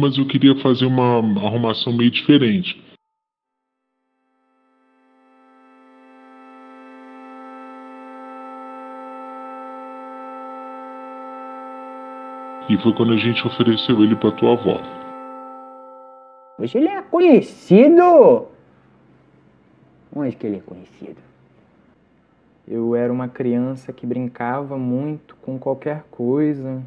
Mas 0.06 0.20
eu 0.20 0.28
queria 0.28 0.56
fazer 0.62 0.86
uma 0.86 1.18
arrumação 1.18 1.92
meio 1.92 2.12
diferente. 2.12 2.80
E 12.70 12.78
foi 12.84 12.94
quando 12.94 13.14
a 13.14 13.18
gente 13.18 13.48
ofereceu 13.48 14.04
ele 14.04 14.16
para 14.16 14.32
tua 14.34 14.54
avó. 14.54 14.80
Hoje 16.60 16.78
ele 16.78 16.90
é 16.90 17.02
conhecido. 17.02 18.46
Onde 20.16 20.36
que 20.36 20.46
ele 20.46 20.58
é 20.58 20.62
conhecido? 20.62 21.18
Eu 22.68 22.96
era 22.96 23.12
uma 23.12 23.28
criança 23.28 23.92
que 23.92 24.06
brincava 24.06 24.78
muito 24.78 25.36
com 25.38 25.58
qualquer 25.58 26.04
coisa. 26.12 26.84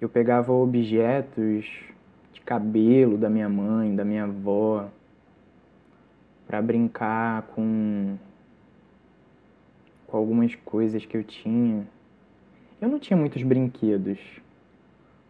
Eu 0.00 0.08
pegava 0.08 0.52
objetos 0.52 1.66
de 2.32 2.40
cabelo 2.40 3.18
da 3.18 3.28
minha 3.28 3.48
mãe, 3.48 3.96
da 3.96 4.04
minha 4.04 4.24
avó, 4.24 4.88
para 6.46 6.62
brincar 6.62 7.42
com, 7.54 8.16
com 10.06 10.16
algumas 10.16 10.54
coisas 10.54 11.04
que 11.04 11.16
eu 11.16 11.24
tinha. 11.24 11.86
Eu 12.80 12.88
não 12.88 12.98
tinha 12.98 13.16
muitos 13.16 13.42
brinquedos, 13.42 14.18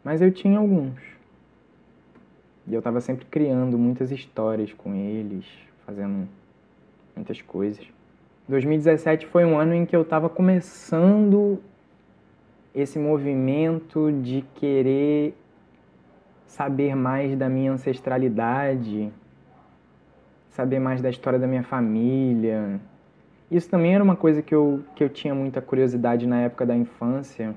mas 0.05 0.21
eu 0.21 0.31
tinha 0.31 0.59
alguns. 0.59 1.01
E 2.67 2.75
eu 2.75 2.81
estava 2.81 3.01
sempre 3.01 3.25
criando 3.25 3.79
muitas 3.79 4.13
histórias 4.13 4.73
com 4.75 4.95
eles, 4.95 5.47
fazendo 5.87 6.29
muitas 7.17 7.41
coisas. 7.41 7.87
2017 8.47 9.27
foi 9.27 9.47
um 9.47 9.59
ano 9.59 9.73
em 9.73 9.87
que 9.87 9.97
eu 9.97 10.03
estava 10.03 10.29
começando 10.29 11.59
esse 12.81 12.99
movimento 12.99 14.13
de 14.13 14.43
querer 14.55 15.35
saber 16.47 16.95
mais 16.95 17.37
da 17.37 17.49
minha 17.49 17.73
ancestralidade, 17.73 19.13
saber 20.51 20.79
mais 20.79 21.01
da 21.01 21.11
história 21.11 21.39
da 21.39 21.47
minha 21.47 21.63
família. 21.63 22.81
Isso 23.51 23.69
também 23.69 23.95
era 23.95 24.03
uma 24.03 24.17
coisa 24.17 24.43
que 24.43 24.55
eu, 24.55 24.83
que 24.95 25.03
eu 25.03 25.09
tinha 25.09 25.35
muita 25.35 25.61
curiosidade 25.61 26.27
na 26.27 26.41
época 26.41 26.67
da 26.67 26.77
infância, 26.77 27.55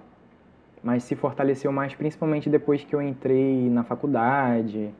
mas 0.84 1.04
se 1.04 1.16
fortaleceu 1.16 1.72
mais 1.72 1.94
principalmente 1.94 2.50
depois 2.50 2.84
que 2.84 2.96
eu 2.96 3.02
entrei 3.02 3.70
na 3.70 3.84
faculdade, 3.84 4.94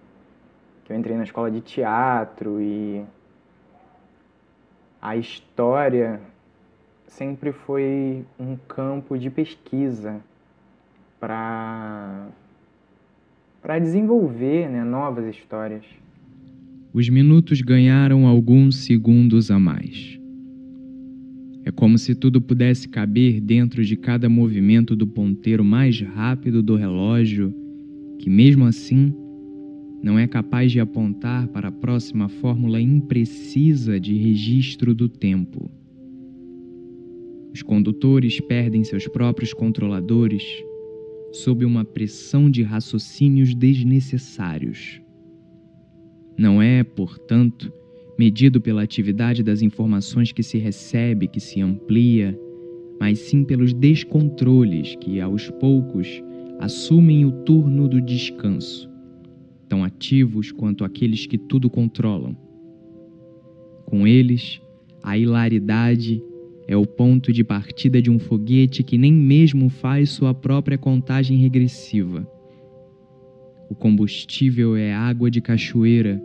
que 0.84 0.94
eu 0.94 0.98
entrei 0.98 1.16
na 1.16 1.24
escola 1.24 1.50
de 1.50 1.62
teatro 1.62 2.62
e 2.62 3.06
a 5.02 5.16
história 5.16 6.20
sempre 7.12 7.52
foi 7.52 8.24
um 8.40 8.56
campo 8.68 9.18
de 9.18 9.30
pesquisa 9.30 10.22
para 11.20 12.30
para 13.62 13.78
desenvolver 13.78 14.68
né, 14.70 14.84
novas 14.84 15.36
histórias. 15.36 15.84
Os 16.92 17.08
minutos 17.10 17.62
ganharam 17.62 18.26
alguns 18.26 18.78
segundos 18.78 19.52
a 19.52 19.60
mais. 19.60 20.20
É 21.64 21.70
como 21.70 21.96
se 22.00 22.16
tudo 22.16 22.42
pudesse 22.42 22.90
caber 22.90 23.40
dentro 23.40 23.86
de 23.86 23.96
cada 23.96 24.28
movimento 24.28 24.96
do 24.96 25.06
ponteiro 25.06 25.64
mais 25.64 26.02
rápido 26.02 26.64
do 26.64 26.76
relógio, 26.76 27.54
que 28.18 28.32
mesmo 28.32 28.66
assim 28.66 29.14
não 30.02 30.18
é 30.18 30.26
capaz 30.26 30.72
de 30.72 30.80
apontar 30.80 31.48
para 31.50 31.68
a 31.68 31.72
próxima 31.72 32.28
fórmula 32.30 32.82
imprecisa 32.82 34.00
de 34.00 34.16
registro 34.18 34.96
do 34.96 35.08
tempo. 35.08 35.70
Os 37.54 37.62
condutores 37.62 38.40
perdem 38.40 38.84
seus 38.84 39.08
próprios 39.08 39.54
controladores 39.54 40.44
sob 41.32 41.66
uma 41.66 41.84
pressão 41.84 42.50
de 42.50 42.64
raciocínios 42.64 43.54
desnecessários. 43.54 45.02
Não 46.38 46.62
é, 46.62 46.84
portanto, 46.84 47.72
medido 48.18 48.60
pela 48.62 48.84
atividade 48.84 49.44
das 49.44 49.62
informações 49.62 50.32
que 50.32 50.44
se 50.44 50.58
recebe, 50.58 51.28
que 51.28 51.40
se 51.40 51.62
amplia, 51.62 52.38
mas 53.00 53.20
sim 53.20 53.44
pelos 53.44 53.74
descontroles 53.74 54.96
que, 54.96 55.20
aos 55.20 55.50
poucos, 55.52 56.08
assumem 56.60 57.26
o 57.26 57.32
turno 57.44 57.88
do 57.88 58.02
descanso 58.02 58.92
tão 59.72 59.86
ativos 59.86 60.52
quanto 60.52 60.84
aqueles 60.84 61.26
que 61.26 61.38
tudo 61.38 61.70
controlam. 61.70 62.36
Com 63.86 64.06
eles, 64.06 64.62
a 65.02 65.18
hilaridade 65.18 66.22
é 66.72 66.78
o 66.78 66.86
ponto 66.86 67.34
de 67.34 67.44
partida 67.44 68.02
de 68.02 68.10
um 68.10 68.18
foguete 68.18 68.82
que 68.82 68.98
nem 68.98 69.12
mesmo 69.12 69.68
faz 69.68 70.12
sua 70.12 70.34
própria 70.34 70.78
contagem 70.78 71.38
regressiva. 71.38 72.26
O 73.70 73.76
combustível 73.76 74.78
é 74.78 74.94
água 74.94 75.30
de 75.30 75.42
cachoeira 75.42 76.24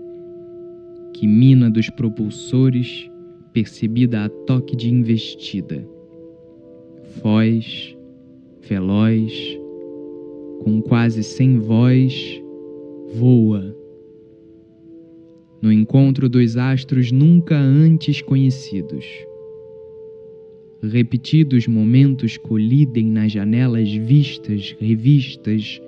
que 1.13 1.27
mina 1.27 1.69
dos 1.69 1.91
propulsores 1.91 3.11
percebida 3.53 4.25
a 4.25 4.29
toque 4.29 4.77
de 4.77 4.89
investida. 4.89 5.85
Foz, 7.21 7.97
veloz, 8.69 9.33
com 10.63 10.81
quase 10.81 11.25
sem 11.25 11.59
voz, 11.59 12.41
voa. 13.17 13.77
No 15.61 15.73
encontro 15.73 16.29
dos 16.29 16.57
astros 16.57 17.11
nunca 17.11 17.57
antes 17.57 18.23
conhecidos. 18.23 19.05
Repetidos 20.83 21.67
momentos 21.67 22.37
colidem 22.37 23.07
nas 23.07 23.33
janelas 23.33 23.91
vistas, 23.91 24.77
revistas, 24.79 25.81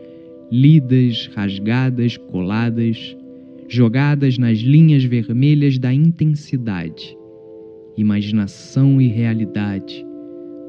lidas, 0.50 1.30
rasgadas, 1.34 2.16
coladas, 2.16 3.16
jogadas 3.68 4.38
nas 4.38 4.58
linhas 4.58 5.04
vermelhas 5.04 5.78
da 5.78 5.92
intensidade, 5.92 7.16
imaginação 7.98 9.00
e 9.00 9.08
realidade, 9.08 10.04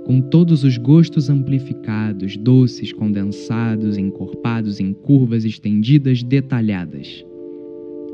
com 0.06 0.20
todos 0.20 0.66
os 0.66 0.78
gostos 0.78 1.30
amplificados, 1.30 2.36
doces, 2.36 2.92
condensados, 2.92 3.98
encorpados 3.98 4.82
em 4.82 4.92
curvas 4.92 5.46
estendidas, 5.46 6.24
detalhadas. 6.24 7.26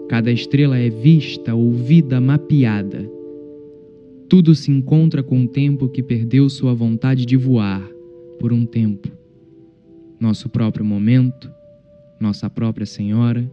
Cada 0.08 0.32
estrela 0.32 0.78
é 0.78 0.90
vista, 0.90 1.56
ouvida, 1.56 2.22
mapeada. 2.22 3.10
Tudo 4.28 4.56
se 4.56 4.72
encontra 4.72 5.22
com 5.22 5.44
o 5.44 5.48
tempo 5.48 5.88
que 5.88 6.02
perdeu 6.02 6.50
sua 6.50 6.74
vontade 6.74 7.26
de 7.26 7.38
voar 7.38 7.88
por 8.40 8.52
um 8.52 8.66
tempo. 8.66 9.08
Nosso 10.20 10.50
próprio 10.50 10.84
momento, 10.84 11.52
nossa 12.20 12.50
própria 12.50 12.88
Senhora, 12.88 13.50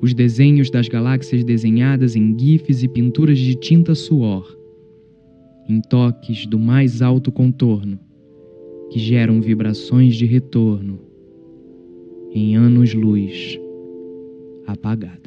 os 0.00 0.14
desenhos 0.14 0.70
das 0.70 0.88
galáxias 0.88 1.44
desenhadas 1.44 2.16
em 2.16 2.36
gifs 2.38 2.82
e 2.82 2.88
pinturas 2.88 3.38
de 3.38 3.54
tinta 3.54 3.94
suor, 3.94 4.56
em 5.68 5.80
toques 5.82 6.46
do 6.46 6.58
mais 6.58 7.02
alto 7.02 7.30
contorno, 7.30 7.98
que 8.90 8.98
geram 8.98 9.40
vibrações 9.40 10.16
de 10.16 10.24
retorno, 10.24 10.98
em 12.32 12.56
anos-luz 12.56 13.60
apagada. 14.66 15.19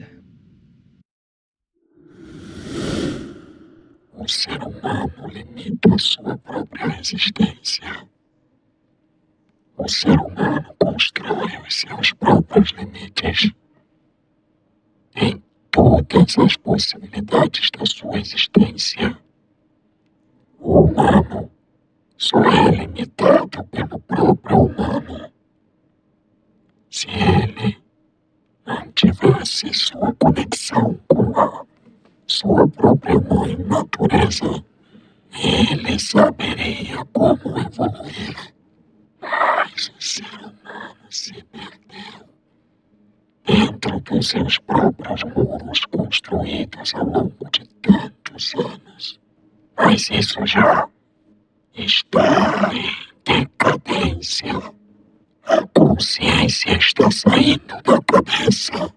O 4.16 4.28
ser 4.28 4.62
humano 4.62 5.28
limita 5.28 5.94
a 5.94 5.98
sua 5.98 6.38
própria 6.38 7.00
existência. 7.00 8.08
O 9.76 9.88
ser 9.90 10.20
humano 10.20 10.76
constrói 10.78 11.58
os 11.68 11.82
seus 11.82 12.14
próprios 12.14 12.70
limites 12.72 13.52
em 15.16 15.44
todas 15.72 16.38
as 16.38 16.56
possibilidades 16.58 17.72
da 17.72 17.86
sua 17.86 18.20
existência. 18.20 19.18
O 20.60 20.84
humano 20.84 21.52
só 22.16 22.40
é 22.44 22.70
limitado 22.70 23.64
pelo 23.66 24.00
próprio 24.00 24.66
humano. 24.66 25.34
Se 26.90 27.08
ele 27.10 27.78
não 28.66 28.92
tivesse 28.92 29.74
sua 29.74 30.14
conexão 30.14 31.00
com 31.08 31.40
a 31.40 31.66
sua 32.34 32.68
própria 32.68 33.20
mãe 33.20 33.56
natureza, 33.68 34.64
ele 35.40 36.00
saberia 36.00 37.06
como 37.14 37.60
evoluir. 37.60 38.54
Mas 39.22 39.92
o 39.96 40.02
ser 40.02 40.36
humano 40.40 41.06
se 41.12 41.44
perdeu 41.44 42.28
dentro 43.46 44.00
dos 44.00 44.30
seus 44.30 44.58
próprios 44.58 45.24
muros 45.36 45.86
construídos 45.86 46.96
ao 46.96 47.06
longo 47.06 47.52
de 47.52 47.68
tantos 47.82 48.56
anos. 48.56 49.20
Mas 49.78 50.10
isso 50.10 50.44
já 50.48 50.88
está 51.76 52.72
em 52.74 52.96
decadência. 53.24 54.54
A 55.44 55.62
consciência 55.78 56.78
está 56.78 57.12
saindo 57.12 57.82
da 57.84 58.02
cabeça 58.02 58.92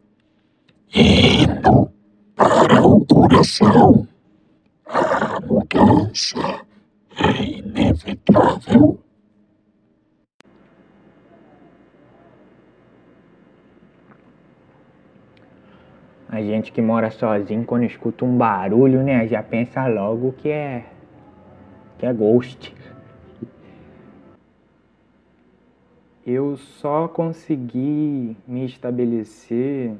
e 0.95 1.43
indo 1.43 1.96
para 2.37 2.87
o 2.87 3.05
coração. 3.07 4.07
A 4.87 5.41
mudança 5.41 6.61
é 7.19 7.43
inevitável. 7.43 9.01
A 16.29 16.43
gente 16.43 16.71
que 16.71 16.83
mora 16.83 17.11
sozinho, 17.11 17.65
quando 17.65 17.85
escuta 17.85 18.25
um 18.25 18.37
barulho, 18.37 19.03
né, 19.03 19.27
já 19.27 19.43
pensa 19.43 19.87
logo 19.87 20.33
que 20.33 20.51
é. 20.51 20.85
que 21.99 22.05
é 22.05 22.13
ghost. 22.13 22.75
Eu 26.27 26.57
só 26.57 27.09
consegui 27.09 28.37
me 28.47 28.67
estabelecer 28.67 29.95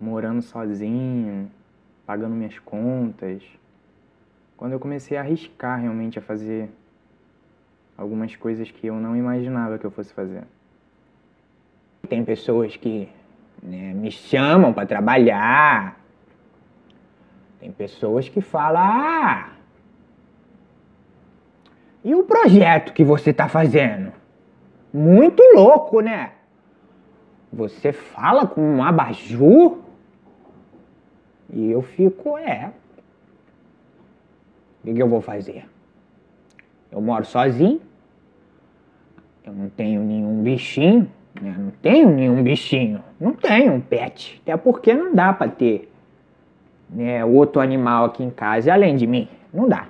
morando 0.00 0.42
sozinho, 0.42 1.50
pagando 2.06 2.34
minhas 2.34 2.58
contas, 2.58 3.42
quando 4.56 4.72
eu 4.72 4.80
comecei 4.80 5.16
a 5.16 5.20
arriscar 5.20 5.80
realmente 5.80 6.18
a 6.18 6.22
fazer 6.22 6.70
algumas 7.96 8.34
coisas 8.36 8.70
que 8.70 8.86
eu 8.86 8.94
não 8.94 9.16
imaginava 9.16 9.78
que 9.78 9.84
eu 9.84 9.90
fosse 9.90 10.12
fazer. 10.12 10.44
Tem 12.08 12.24
pessoas 12.24 12.76
que 12.76 13.08
né, 13.62 13.92
me 13.92 14.10
chamam 14.10 14.72
para 14.72 14.86
trabalhar. 14.86 15.98
Tem 17.60 17.72
pessoas 17.72 18.28
que 18.28 18.40
falam, 18.40 18.82
ah, 18.82 19.50
e 22.04 22.14
o 22.14 22.22
projeto 22.22 22.92
que 22.92 23.04
você 23.04 23.30
está 23.30 23.48
fazendo? 23.48 24.12
Muito 24.92 25.42
louco, 25.54 26.00
né? 26.00 26.32
Você 27.52 27.92
fala 27.92 28.46
com 28.46 28.60
um 28.60 28.82
abajur? 28.82 29.78
E 31.50 31.70
eu 31.70 31.82
fico, 31.82 32.36
é. 32.36 32.70
O 34.80 34.86
que, 34.86 34.94
que 34.94 35.02
eu 35.02 35.08
vou 35.08 35.20
fazer? 35.20 35.64
Eu 36.90 37.00
moro 37.00 37.24
sozinho. 37.24 37.80
Eu 39.44 39.52
não 39.52 39.68
tenho 39.68 40.02
nenhum 40.02 40.42
bichinho. 40.42 41.10
Né? 41.40 41.54
Não 41.58 41.70
tenho 41.70 42.10
nenhum 42.10 42.42
bichinho. 42.42 43.02
Não 43.18 43.32
tenho 43.32 43.74
um 43.74 43.80
pet. 43.80 44.40
Até 44.42 44.56
porque 44.56 44.92
não 44.92 45.14
dá 45.14 45.32
para 45.32 45.50
ter 45.50 45.90
né, 46.88 47.24
outro 47.24 47.60
animal 47.60 48.06
aqui 48.06 48.22
em 48.22 48.30
casa 48.30 48.72
além 48.72 48.96
de 48.96 49.06
mim. 49.06 49.28
Não 49.52 49.68
dá. 49.68 49.88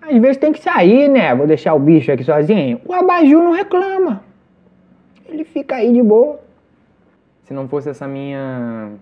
Às 0.00 0.18
vezes 0.18 0.38
tem 0.38 0.52
que 0.52 0.60
sair, 0.60 1.08
né? 1.08 1.34
Vou 1.34 1.46
deixar 1.46 1.74
o 1.74 1.78
bicho 1.78 2.10
aqui 2.10 2.24
sozinho. 2.24 2.80
O 2.84 2.92
abajur 2.92 3.42
não 3.42 3.52
reclama. 3.52 4.24
Ele 5.26 5.44
fica 5.44 5.76
aí 5.76 5.92
de 5.92 6.02
boa. 6.02 6.40
Se 7.44 7.54
não 7.54 7.68
fosse 7.68 7.90
essa 7.90 8.08
minha 8.08 8.92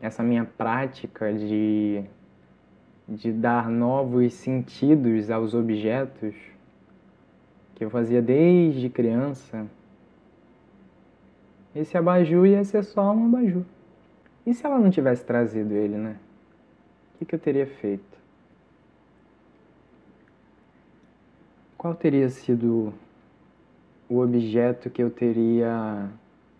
essa 0.00 0.22
minha 0.22 0.44
prática 0.44 1.32
de 1.32 2.04
de 3.08 3.32
dar 3.32 3.70
novos 3.70 4.34
sentidos 4.34 5.30
aos 5.30 5.54
objetos 5.54 6.34
que 7.74 7.84
eu 7.84 7.90
fazia 7.90 8.20
desde 8.20 8.88
criança, 8.88 9.66
esse 11.74 11.96
abajur 11.96 12.46
ia 12.46 12.64
ser 12.64 12.82
só 12.82 13.12
um 13.12 13.26
abajur. 13.26 13.62
E 14.46 14.54
se 14.54 14.64
ela 14.64 14.78
não 14.78 14.90
tivesse 14.90 15.24
trazido 15.24 15.74
ele, 15.74 15.96
né? 15.96 16.16
O 17.14 17.18
que, 17.18 17.24
que 17.26 17.34
eu 17.34 17.38
teria 17.38 17.66
feito? 17.66 18.16
Qual 21.76 21.94
teria 21.94 22.28
sido 22.30 22.94
o 24.08 24.18
objeto 24.18 24.88
que 24.88 25.02
eu 25.02 25.10
teria 25.10 26.08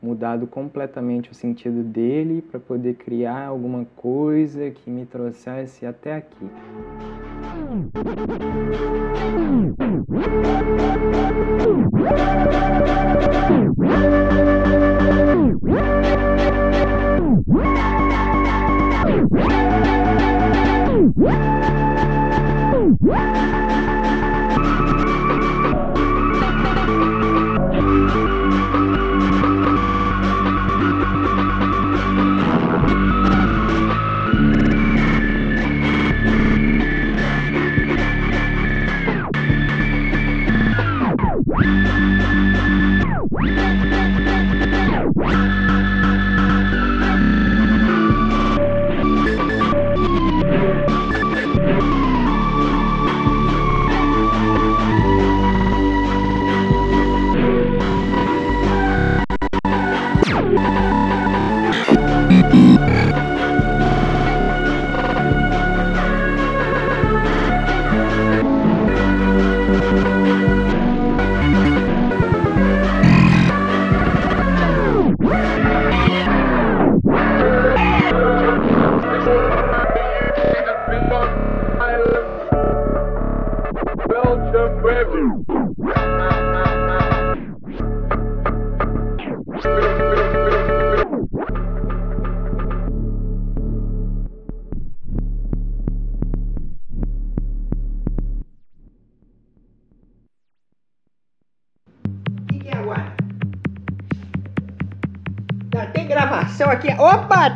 mudado 0.01 0.47
completamente 0.47 1.31
o 1.31 1.35
sentido 1.35 1.83
dele 1.83 2.43
para 2.43 2.61
poder 2.61 2.95
criar 2.95 3.47
alguma 3.47 3.87
coisa 3.97 4.71
que 4.71 4.91
me 4.91 5.07
trouxesse 5.07 5.87
até 5.87 6.15
aqui. 6.15 6.47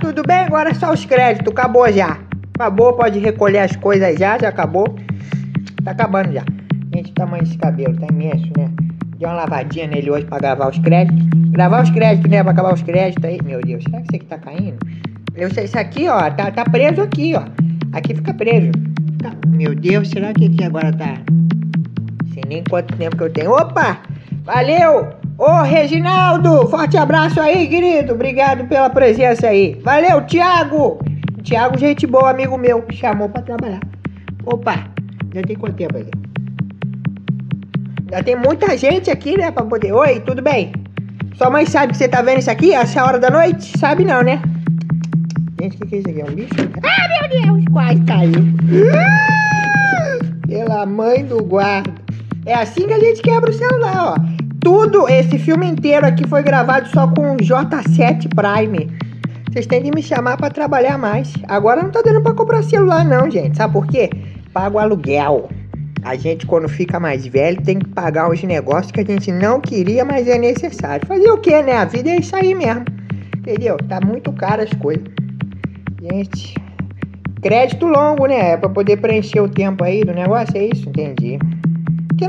Tudo 0.01 0.23
bem? 0.27 0.39
Agora 0.39 0.71
é 0.71 0.75
só 0.75 0.93
os 0.93 1.05
créditos. 1.05 1.53
Acabou 1.53 1.91
já. 1.93 2.19
Acabou, 2.55 2.93
pode 2.95 3.19
recolher 3.19 3.59
as 3.61 3.77
coisas 3.77 4.19
já, 4.19 4.39
já 4.39 4.49
acabou. 4.49 4.97
Tá 5.85 5.93
acabando 5.93 6.33
já. 6.33 6.43
Gente, 6.95 7.11
o 7.11 7.15
tamanho 7.15 7.45
desse 7.45 7.57
cabelo 7.59 7.97
tá 7.97 8.07
imenso, 8.11 8.51
né? 8.59 8.69
Dei 9.19 9.27
uma 9.29 9.35
lavadinha 9.35 9.87
nele 9.87 10.11
hoje 10.11 10.27
pra 10.27 10.39
gravar 10.39 10.69
os 10.71 10.79
créditos. 10.79 11.25
Gravar 11.53 11.83
os 11.83 11.91
créditos, 11.91 12.31
né? 12.31 12.43
Pra 12.43 12.53
acabar 12.53 12.75
os 12.75 12.83
créditos 12.83 13.25
aí. 13.25 13.39
Meu 13.45 13.61
Deus, 13.61 13.85
será 13.85 13.99
que 14.01 14.07
isso 14.09 14.17
aqui 14.17 14.27
tá 14.27 14.39
caindo? 14.39 14.79
Eu 15.37 15.51
sei, 15.55 15.65
isso 15.65 15.79
aqui, 15.79 16.09
ó, 16.09 16.29
tá, 16.31 16.51
tá 16.51 16.65
preso 16.65 17.01
aqui, 17.03 17.35
ó. 17.37 17.43
Aqui 17.93 18.15
fica 18.15 18.35
preso. 18.35 18.73
Tá- 19.23 19.33
Meu 19.49 19.75
Deus, 19.75 20.09
será 20.09 20.33
que 20.33 20.47
aqui 20.47 20.65
agora 20.65 20.93
tá. 20.93 21.15
Sei 22.35 22.43
nem 22.49 22.63
quanto 22.69 22.95
tempo 22.97 23.17
que 23.17 23.23
eu 23.23 23.31
tenho. 23.33 23.53
Opa! 23.53 23.99
Valeu! 24.45 25.09
Ô, 25.41 25.63
Reginaldo! 25.63 26.69
Forte 26.69 26.99
abraço 26.99 27.41
aí, 27.41 27.67
querido. 27.67 28.13
Obrigado 28.13 28.67
pela 28.67 28.91
presença 28.91 29.47
aí. 29.47 29.81
Valeu, 29.83 30.21
Thiago! 30.27 30.99
Thiago, 31.43 31.79
gente 31.79 32.07
boa, 32.07 32.29
amigo 32.29 32.59
meu, 32.59 32.85
me 32.87 32.95
chamou 32.95 33.27
pra 33.27 33.41
trabalhar. 33.41 33.81
Opa! 34.45 34.87
Já 35.35 35.41
tem 35.41 35.57
quanto 35.57 35.77
tempo 35.77 35.97
aqui? 35.97 36.11
Já 38.11 38.23
tem 38.23 38.37
muita 38.37 38.77
gente 38.77 39.11
aqui, 39.11 39.39
né, 39.39 39.51
pra 39.51 39.65
poder... 39.65 39.95
Oi, 39.95 40.21
tudo 40.21 40.43
bem? 40.43 40.73
Sua 41.37 41.49
mãe 41.49 41.65
sabe 41.65 41.93
que 41.93 41.97
você 41.97 42.07
tá 42.07 42.21
vendo 42.21 42.41
isso 42.41 42.51
aqui, 42.51 42.75
essa 42.75 43.03
hora 43.03 43.19
da 43.19 43.31
noite? 43.31 43.79
Sabe 43.79 44.05
não, 44.05 44.23
né? 44.23 44.43
Gente, 45.59 45.77
o 45.77 45.79
que, 45.81 45.87
que 45.87 45.95
é 45.95 45.99
isso 46.01 46.11
aqui? 46.11 46.21
É 46.21 46.25
um 46.25 46.35
bicho? 46.35 46.51
Ah, 46.83 47.09
meu 47.09 47.41
Deus! 47.41 47.65
Quase 47.73 48.01
caiu. 48.03 48.45
Pela 50.47 50.85
mãe 50.85 51.25
do 51.25 51.43
guarda. 51.43 51.95
É 52.45 52.53
assim 52.53 52.87
que 52.87 52.93
a 52.93 53.01
gente 53.01 53.23
quebra 53.23 53.51
o 53.51 53.55
celular, 53.55 54.19
ó. 54.19 54.40
Tudo, 54.61 55.09
esse 55.09 55.39
filme 55.39 55.67
inteiro 55.67 56.07
aqui 56.07 56.29
foi 56.29 56.43
gravado 56.43 56.87
só 56.89 57.09
com 57.09 57.33
o 57.33 57.37
J7 57.39 58.29
Prime. 58.35 58.91
Vocês 59.51 59.67
têm 59.67 59.83
que 59.83 59.91
me 59.91 60.03
chamar 60.03 60.37
pra 60.37 60.51
trabalhar 60.51 60.99
mais. 60.99 61.33
Agora 61.49 61.83
não 61.83 61.91
tá 61.91 62.03
dando 62.03 62.23
pra 62.23 62.35
comprar 62.35 62.63
celular 62.63 63.05
não, 63.05 63.31
gente. 63.31 63.57
Sabe 63.57 63.73
por 63.73 63.87
quê? 63.87 64.11
Pago 64.53 64.79
aluguel. 64.79 65.49
A 66.03 66.15
gente, 66.15 66.47
quando 66.47 66.69
fica 66.69 67.01
mais 67.01 67.27
velho, 67.27 67.61
tem 67.63 67.79
que 67.79 67.89
pagar 67.89 68.31
uns 68.31 68.43
negócios 68.43 68.93
que 68.93 69.01
a 69.01 69.05
gente 69.05 69.33
não 69.33 69.61
queria, 69.61 70.05
mas 70.05 70.29
é 70.29 70.39
necessário. 70.39 71.07
Fazer 71.07 71.31
o 71.31 71.39
quê, 71.39 71.63
né? 71.63 71.73
A 71.73 71.85
vida 71.87 72.11
é 72.11 72.17
isso 72.19 72.37
aí 72.37 72.55
mesmo. 72.55 72.85
Entendeu? 73.39 73.77
Tá 73.89 73.99
muito 74.01 74.33
caro 74.33 74.63
as 74.63 74.73
coisas. 74.75 75.05
Gente, 76.03 76.55
crédito 77.43 77.87
longo, 77.87 78.27
né? 78.27 78.53
É 78.53 78.57
pra 78.57 78.69
poder 78.69 78.99
preencher 78.99 79.41
o 79.41 79.49
tempo 79.49 79.83
aí 79.83 80.05
do 80.05 80.13
negócio, 80.13 80.57
é 80.57 80.67
isso? 80.67 80.89
Entendi. 80.89 81.39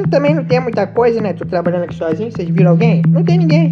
Também 0.10 0.36
não 0.36 0.46
tem 0.46 0.60
muita 0.60 0.88
coisa, 0.88 1.20
né? 1.22 1.34
Tô 1.34 1.46
trabalhando 1.46 1.84
aqui 1.84 1.96
sozinho, 1.96 2.32
vocês 2.32 2.50
viram 2.50 2.72
alguém? 2.72 3.02
Não 3.10 3.24
tem 3.24 3.38
ninguém. 3.38 3.72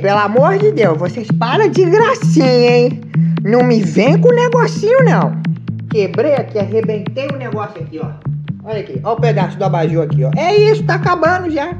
Pelo 0.00 0.18
amor 0.18 0.58
de 0.58 0.72
Deus, 0.72 0.96
vocês 0.98 1.28
param 1.32 1.68
de 1.68 1.84
gracinha, 1.84 2.76
hein? 2.76 3.00
Não 3.42 3.62
me 3.64 3.80
vem 3.80 4.18
com 4.18 4.32
negocinho, 4.32 5.04
não. 5.04 5.40
Quebrei 5.90 6.34
aqui, 6.34 6.58
arrebentei 6.58 7.28
o 7.32 7.36
negócio 7.36 7.82
aqui, 7.82 7.98
ó. 8.02 8.10
Olha 8.64 8.80
aqui, 8.80 9.00
ó 9.02 9.14
o 9.14 9.20
pedaço 9.20 9.58
do 9.58 9.64
abajur 9.64 10.04
aqui, 10.04 10.24
ó. 10.24 10.30
É 10.36 10.56
isso, 10.56 10.84
tá 10.84 10.94
acabando 10.94 11.50
já. 11.50 11.74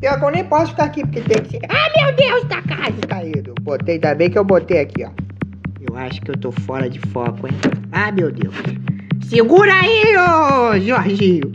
Pior 0.00 0.18
que 0.18 0.24
eu 0.24 0.30
nem 0.30 0.44
posso 0.44 0.72
ficar 0.72 0.84
aqui, 0.84 1.02
porque 1.02 1.20
tem 1.20 1.42
que 1.42 1.50
ser... 1.50 1.60
Ah, 1.68 1.90
meu 1.96 2.16
Deus, 2.16 2.44
tá 2.44 2.62
quase 2.62 3.00
caído. 3.08 3.54
Botei, 3.62 3.94
ainda 3.94 4.14
bem 4.14 4.30
que 4.30 4.38
eu 4.38 4.44
botei 4.44 4.80
aqui, 4.80 5.04
ó. 5.04 5.10
Eu 5.88 5.96
acho 5.96 6.20
que 6.20 6.30
eu 6.30 6.36
tô 6.36 6.52
fora 6.52 6.90
de 6.90 6.98
foco, 7.08 7.46
hein? 7.46 7.54
Ah, 7.92 8.10
meu 8.12 8.30
Deus. 8.30 8.54
Segura 9.22 9.72
aí, 9.72 10.16
ô 10.16 10.78
Jorginho. 10.80 11.52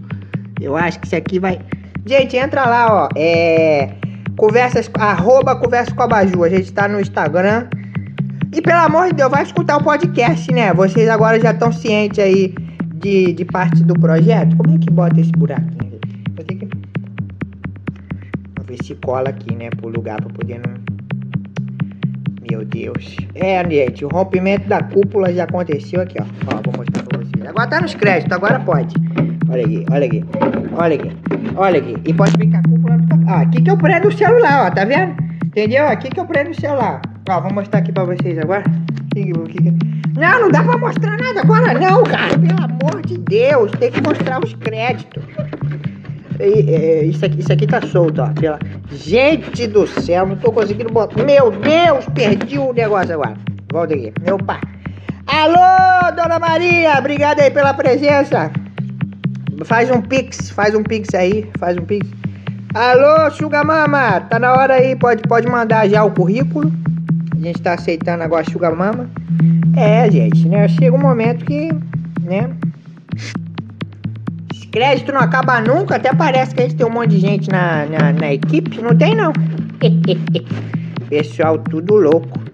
Eu 0.59 0.75
acho 0.75 0.99
que 0.99 1.07
isso 1.07 1.15
aqui 1.15 1.39
vai... 1.39 1.59
Gente, 2.05 2.35
entra 2.37 2.65
lá, 2.65 3.05
ó. 3.05 3.09
É... 3.15 3.93
Conversas... 4.37 4.89
Arroba 4.95 5.55
Conversa 5.55 5.93
com 5.93 6.03
a 6.03 6.07
Baju. 6.07 6.43
A 6.43 6.49
gente 6.49 6.73
tá 6.73 6.87
no 6.87 6.99
Instagram. 6.99 7.67
E 8.53 8.61
pelo 8.61 8.79
amor 8.79 9.07
de 9.07 9.13
Deus, 9.13 9.29
vai 9.29 9.43
escutar 9.43 9.77
o 9.77 9.83
podcast, 9.83 10.51
né? 10.51 10.73
Vocês 10.73 11.07
agora 11.07 11.39
já 11.39 11.51
estão 11.51 11.71
cientes 11.71 12.19
aí 12.19 12.53
de, 12.95 13.33
de 13.33 13.45
parte 13.45 13.83
do 13.83 13.93
projeto. 13.93 14.57
Como 14.57 14.75
é 14.75 14.77
que 14.77 14.89
bota 14.89 15.19
esse 15.19 15.31
buraquinho? 15.31 15.99
Eu 16.37 16.43
tenho 16.43 16.59
que... 16.59 16.65
Vamos 18.55 18.67
ver 18.67 18.83
se 18.83 18.95
cola 18.95 19.29
aqui, 19.29 19.55
né? 19.55 19.69
Pro 19.69 19.89
lugar 19.89 20.19
pra 20.21 20.33
poder 20.33 20.59
não... 20.65 20.79
Meu 22.49 22.65
Deus. 22.65 23.15
É, 23.35 23.63
gente, 23.69 24.03
o 24.03 24.07
rompimento 24.07 24.67
da 24.67 24.81
cúpula 24.81 25.31
já 25.31 25.43
aconteceu 25.43 26.01
aqui, 26.01 26.17
ó. 26.19 26.25
Ó, 26.47 26.61
vou 26.65 26.73
mostrar. 26.77 26.98
Agora 27.49 27.67
tá 27.67 27.81
nos 27.81 27.95
créditos, 27.95 28.31
agora 28.35 28.59
pode. 28.59 28.95
Olha 29.49 29.65
aqui, 29.65 29.85
olha 29.91 30.05
aqui. 30.05 30.25
Olha 30.77 30.95
aqui. 30.95 31.11
Olha 31.55 31.79
aqui. 31.79 31.95
E 32.05 32.13
pode 32.13 32.31
ficar 32.31 32.59
a 32.59 32.63
cúpula. 32.63 32.97
Ah, 33.27 33.41
aqui 33.41 33.61
que 33.61 33.69
eu 33.71 33.77
prendo 33.77 34.07
o 34.07 34.11
celular, 34.11 34.67
ó. 34.67 34.71
Tá 34.71 34.85
vendo? 34.85 35.15
Entendeu? 35.45 35.87
Aqui 35.87 36.09
que 36.09 36.19
eu 36.19 36.25
prendo 36.25 36.51
o 36.51 36.59
celular. 36.59 37.01
Ó, 37.27 37.41
vou 37.41 37.53
mostrar 37.53 37.79
aqui 37.79 37.91
pra 37.91 38.03
vocês 38.05 38.37
agora. 38.37 38.63
Que- 39.13 39.31
Não, 40.15 40.41
não 40.41 40.51
dá 40.51 40.63
pra 40.63 40.77
mostrar 40.77 41.17
nada 41.17 41.41
agora 41.41 41.73
não, 41.73 42.03
cara. 42.03 42.37
Pelo 42.37 42.63
amor 42.63 43.01
de 43.05 43.17
Deus. 43.17 43.71
Tem 43.79 43.91
que 43.91 44.01
mostrar 44.01 44.39
os 44.43 44.53
créditos. 44.53 45.23
E, 46.39 46.69
é, 46.71 47.03
isso, 47.05 47.25
aqui, 47.25 47.39
isso 47.39 47.51
aqui 47.51 47.65
tá 47.67 47.81
solto, 47.81 48.21
ó. 48.21 48.27
Pela... 48.29 48.59
Gente 48.91 49.67
do 49.67 49.85
céu, 49.87 50.25
não 50.27 50.35
tô 50.37 50.51
conseguindo 50.51 50.91
botar. 50.93 51.21
Meu 51.23 51.51
Deus, 51.51 52.05
perdi 52.13 52.57
o 52.59 52.71
negócio 52.71 53.13
agora. 53.13 53.33
Volta 53.71 53.93
aqui. 53.95 54.13
Meu 54.23 54.37
pai. 54.37 54.59
Alô, 55.31 56.11
dona 56.15 56.39
Maria, 56.39 56.97
obrigado 56.97 57.39
aí 57.39 57.51
pela 57.51 57.71
presença. 57.71 58.51
Faz 59.63 59.91
um 59.91 60.01
pix, 60.01 60.49
faz 60.49 60.73
um 60.73 60.81
pix 60.81 61.13
aí, 61.13 61.47
faz 61.59 61.77
um 61.77 61.85
pix. 61.85 62.09
Alô, 62.73 63.29
Sugar 63.29 63.63
Mama, 63.63 64.21
tá 64.21 64.39
na 64.39 64.51
hora 64.53 64.73
aí, 64.73 64.95
pode, 64.95 65.21
pode 65.21 65.47
mandar 65.47 65.87
já 65.87 66.03
o 66.03 66.09
currículo. 66.09 66.71
A 67.31 67.41
gente 67.41 67.61
tá 67.61 67.75
aceitando 67.75 68.23
agora 68.23 68.43
Sugar 68.49 68.75
Mama. 68.75 69.07
É, 69.77 70.09
gente, 70.09 70.47
né? 70.47 70.67
Chega 70.67 70.95
um 70.95 70.99
momento 70.99 71.45
que, 71.45 71.69
né? 72.23 72.49
Esse 74.51 74.65
crédito 74.69 75.11
não 75.11 75.21
acaba 75.21 75.61
nunca, 75.61 75.97
até 75.97 76.11
parece 76.11 76.55
que 76.55 76.61
a 76.61 76.63
gente 76.63 76.75
tem 76.75 76.87
um 76.87 76.91
monte 76.91 77.11
de 77.11 77.19
gente 77.19 77.51
na, 77.51 77.85
na, 77.85 78.13
na 78.13 78.33
equipe. 78.33 78.81
Não 78.81 78.97
tem, 78.97 79.13
não. 79.13 79.31
Pessoal, 81.07 81.59
tudo 81.59 81.97
louco. 81.97 82.48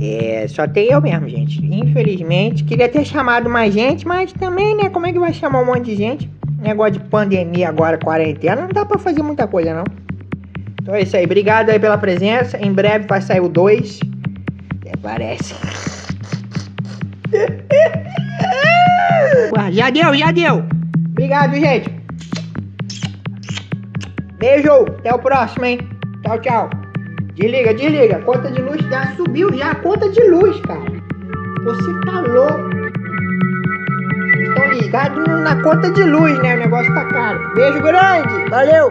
É, 0.00 0.46
só 0.48 0.66
tem 0.66 0.90
eu 0.90 1.00
mesmo, 1.00 1.28
gente. 1.28 1.64
Infelizmente, 1.64 2.62
queria 2.64 2.88
ter 2.88 3.04
chamado 3.04 3.50
mais 3.50 3.74
gente, 3.74 4.06
mas 4.06 4.32
também, 4.32 4.76
né? 4.76 4.88
Como 4.88 5.06
é 5.06 5.12
que 5.12 5.18
vai 5.18 5.32
chamar 5.32 5.62
um 5.62 5.66
monte 5.66 5.86
de 5.86 5.96
gente? 5.96 6.30
Negócio 6.60 6.94
de 6.94 7.00
pandemia 7.00 7.68
agora, 7.68 7.98
quarentena, 7.98 8.62
não 8.62 8.68
dá 8.68 8.84
pra 8.84 8.98
fazer 8.98 9.22
muita 9.22 9.46
coisa, 9.46 9.74
não. 9.74 9.84
Então 10.80 10.94
é 10.94 11.02
isso 11.02 11.16
aí. 11.16 11.24
Obrigado 11.24 11.70
aí 11.70 11.78
pela 11.78 11.98
presença. 11.98 12.56
Em 12.58 12.72
breve 12.72 13.06
vai 13.06 13.20
sair 13.20 13.40
o 13.40 13.48
2. 13.48 14.00
Até 14.80 14.92
parece. 15.02 15.54
Ué, 19.56 19.72
já 19.72 19.90
deu, 19.90 20.14
já 20.14 20.30
deu. 20.30 20.64
Obrigado, 21.10 21.54
gente. 21.56 21.90
Beijo. 24.38 24.86
Até 24.98 25.12
o 25.12 25.18
próximo, 25.18 25.64
hein? 25.64 25.78
Tchau, 26.22 26.40
tchau. 26.40 26.87
Desliga, 27.38 27.72
desliga. 27.72 28.20
Conta 28.22 28.50
de 28.50 28.60
luz 28.60 28.80
já 28.90 29.14
subiu 29.16 29.52
já 29.52 29.70
a 29.70 29.74
conta 29.76 30.08
de 30.10 30.28
luz, 30.28 30.60
cara. 30.62 30.90
Você 31.62 32.00
tá 32.04 32.20
louco. 32.20 32.68
Estão 34.42 34.72
ligados 34.72 35.24
na 35.44 35.62
conta 35.62 35.88
de 35.92 36.02
luz, 36.02 36.36
né? 36.40 36.56
O 36.56 36.58
negócio 36.58 36.92
tá 36.92 37.04
caro. 37.04 37.54
Beijo 37.54 37.80
grande. 37.80 38.50
Valeu. 38.50 38.90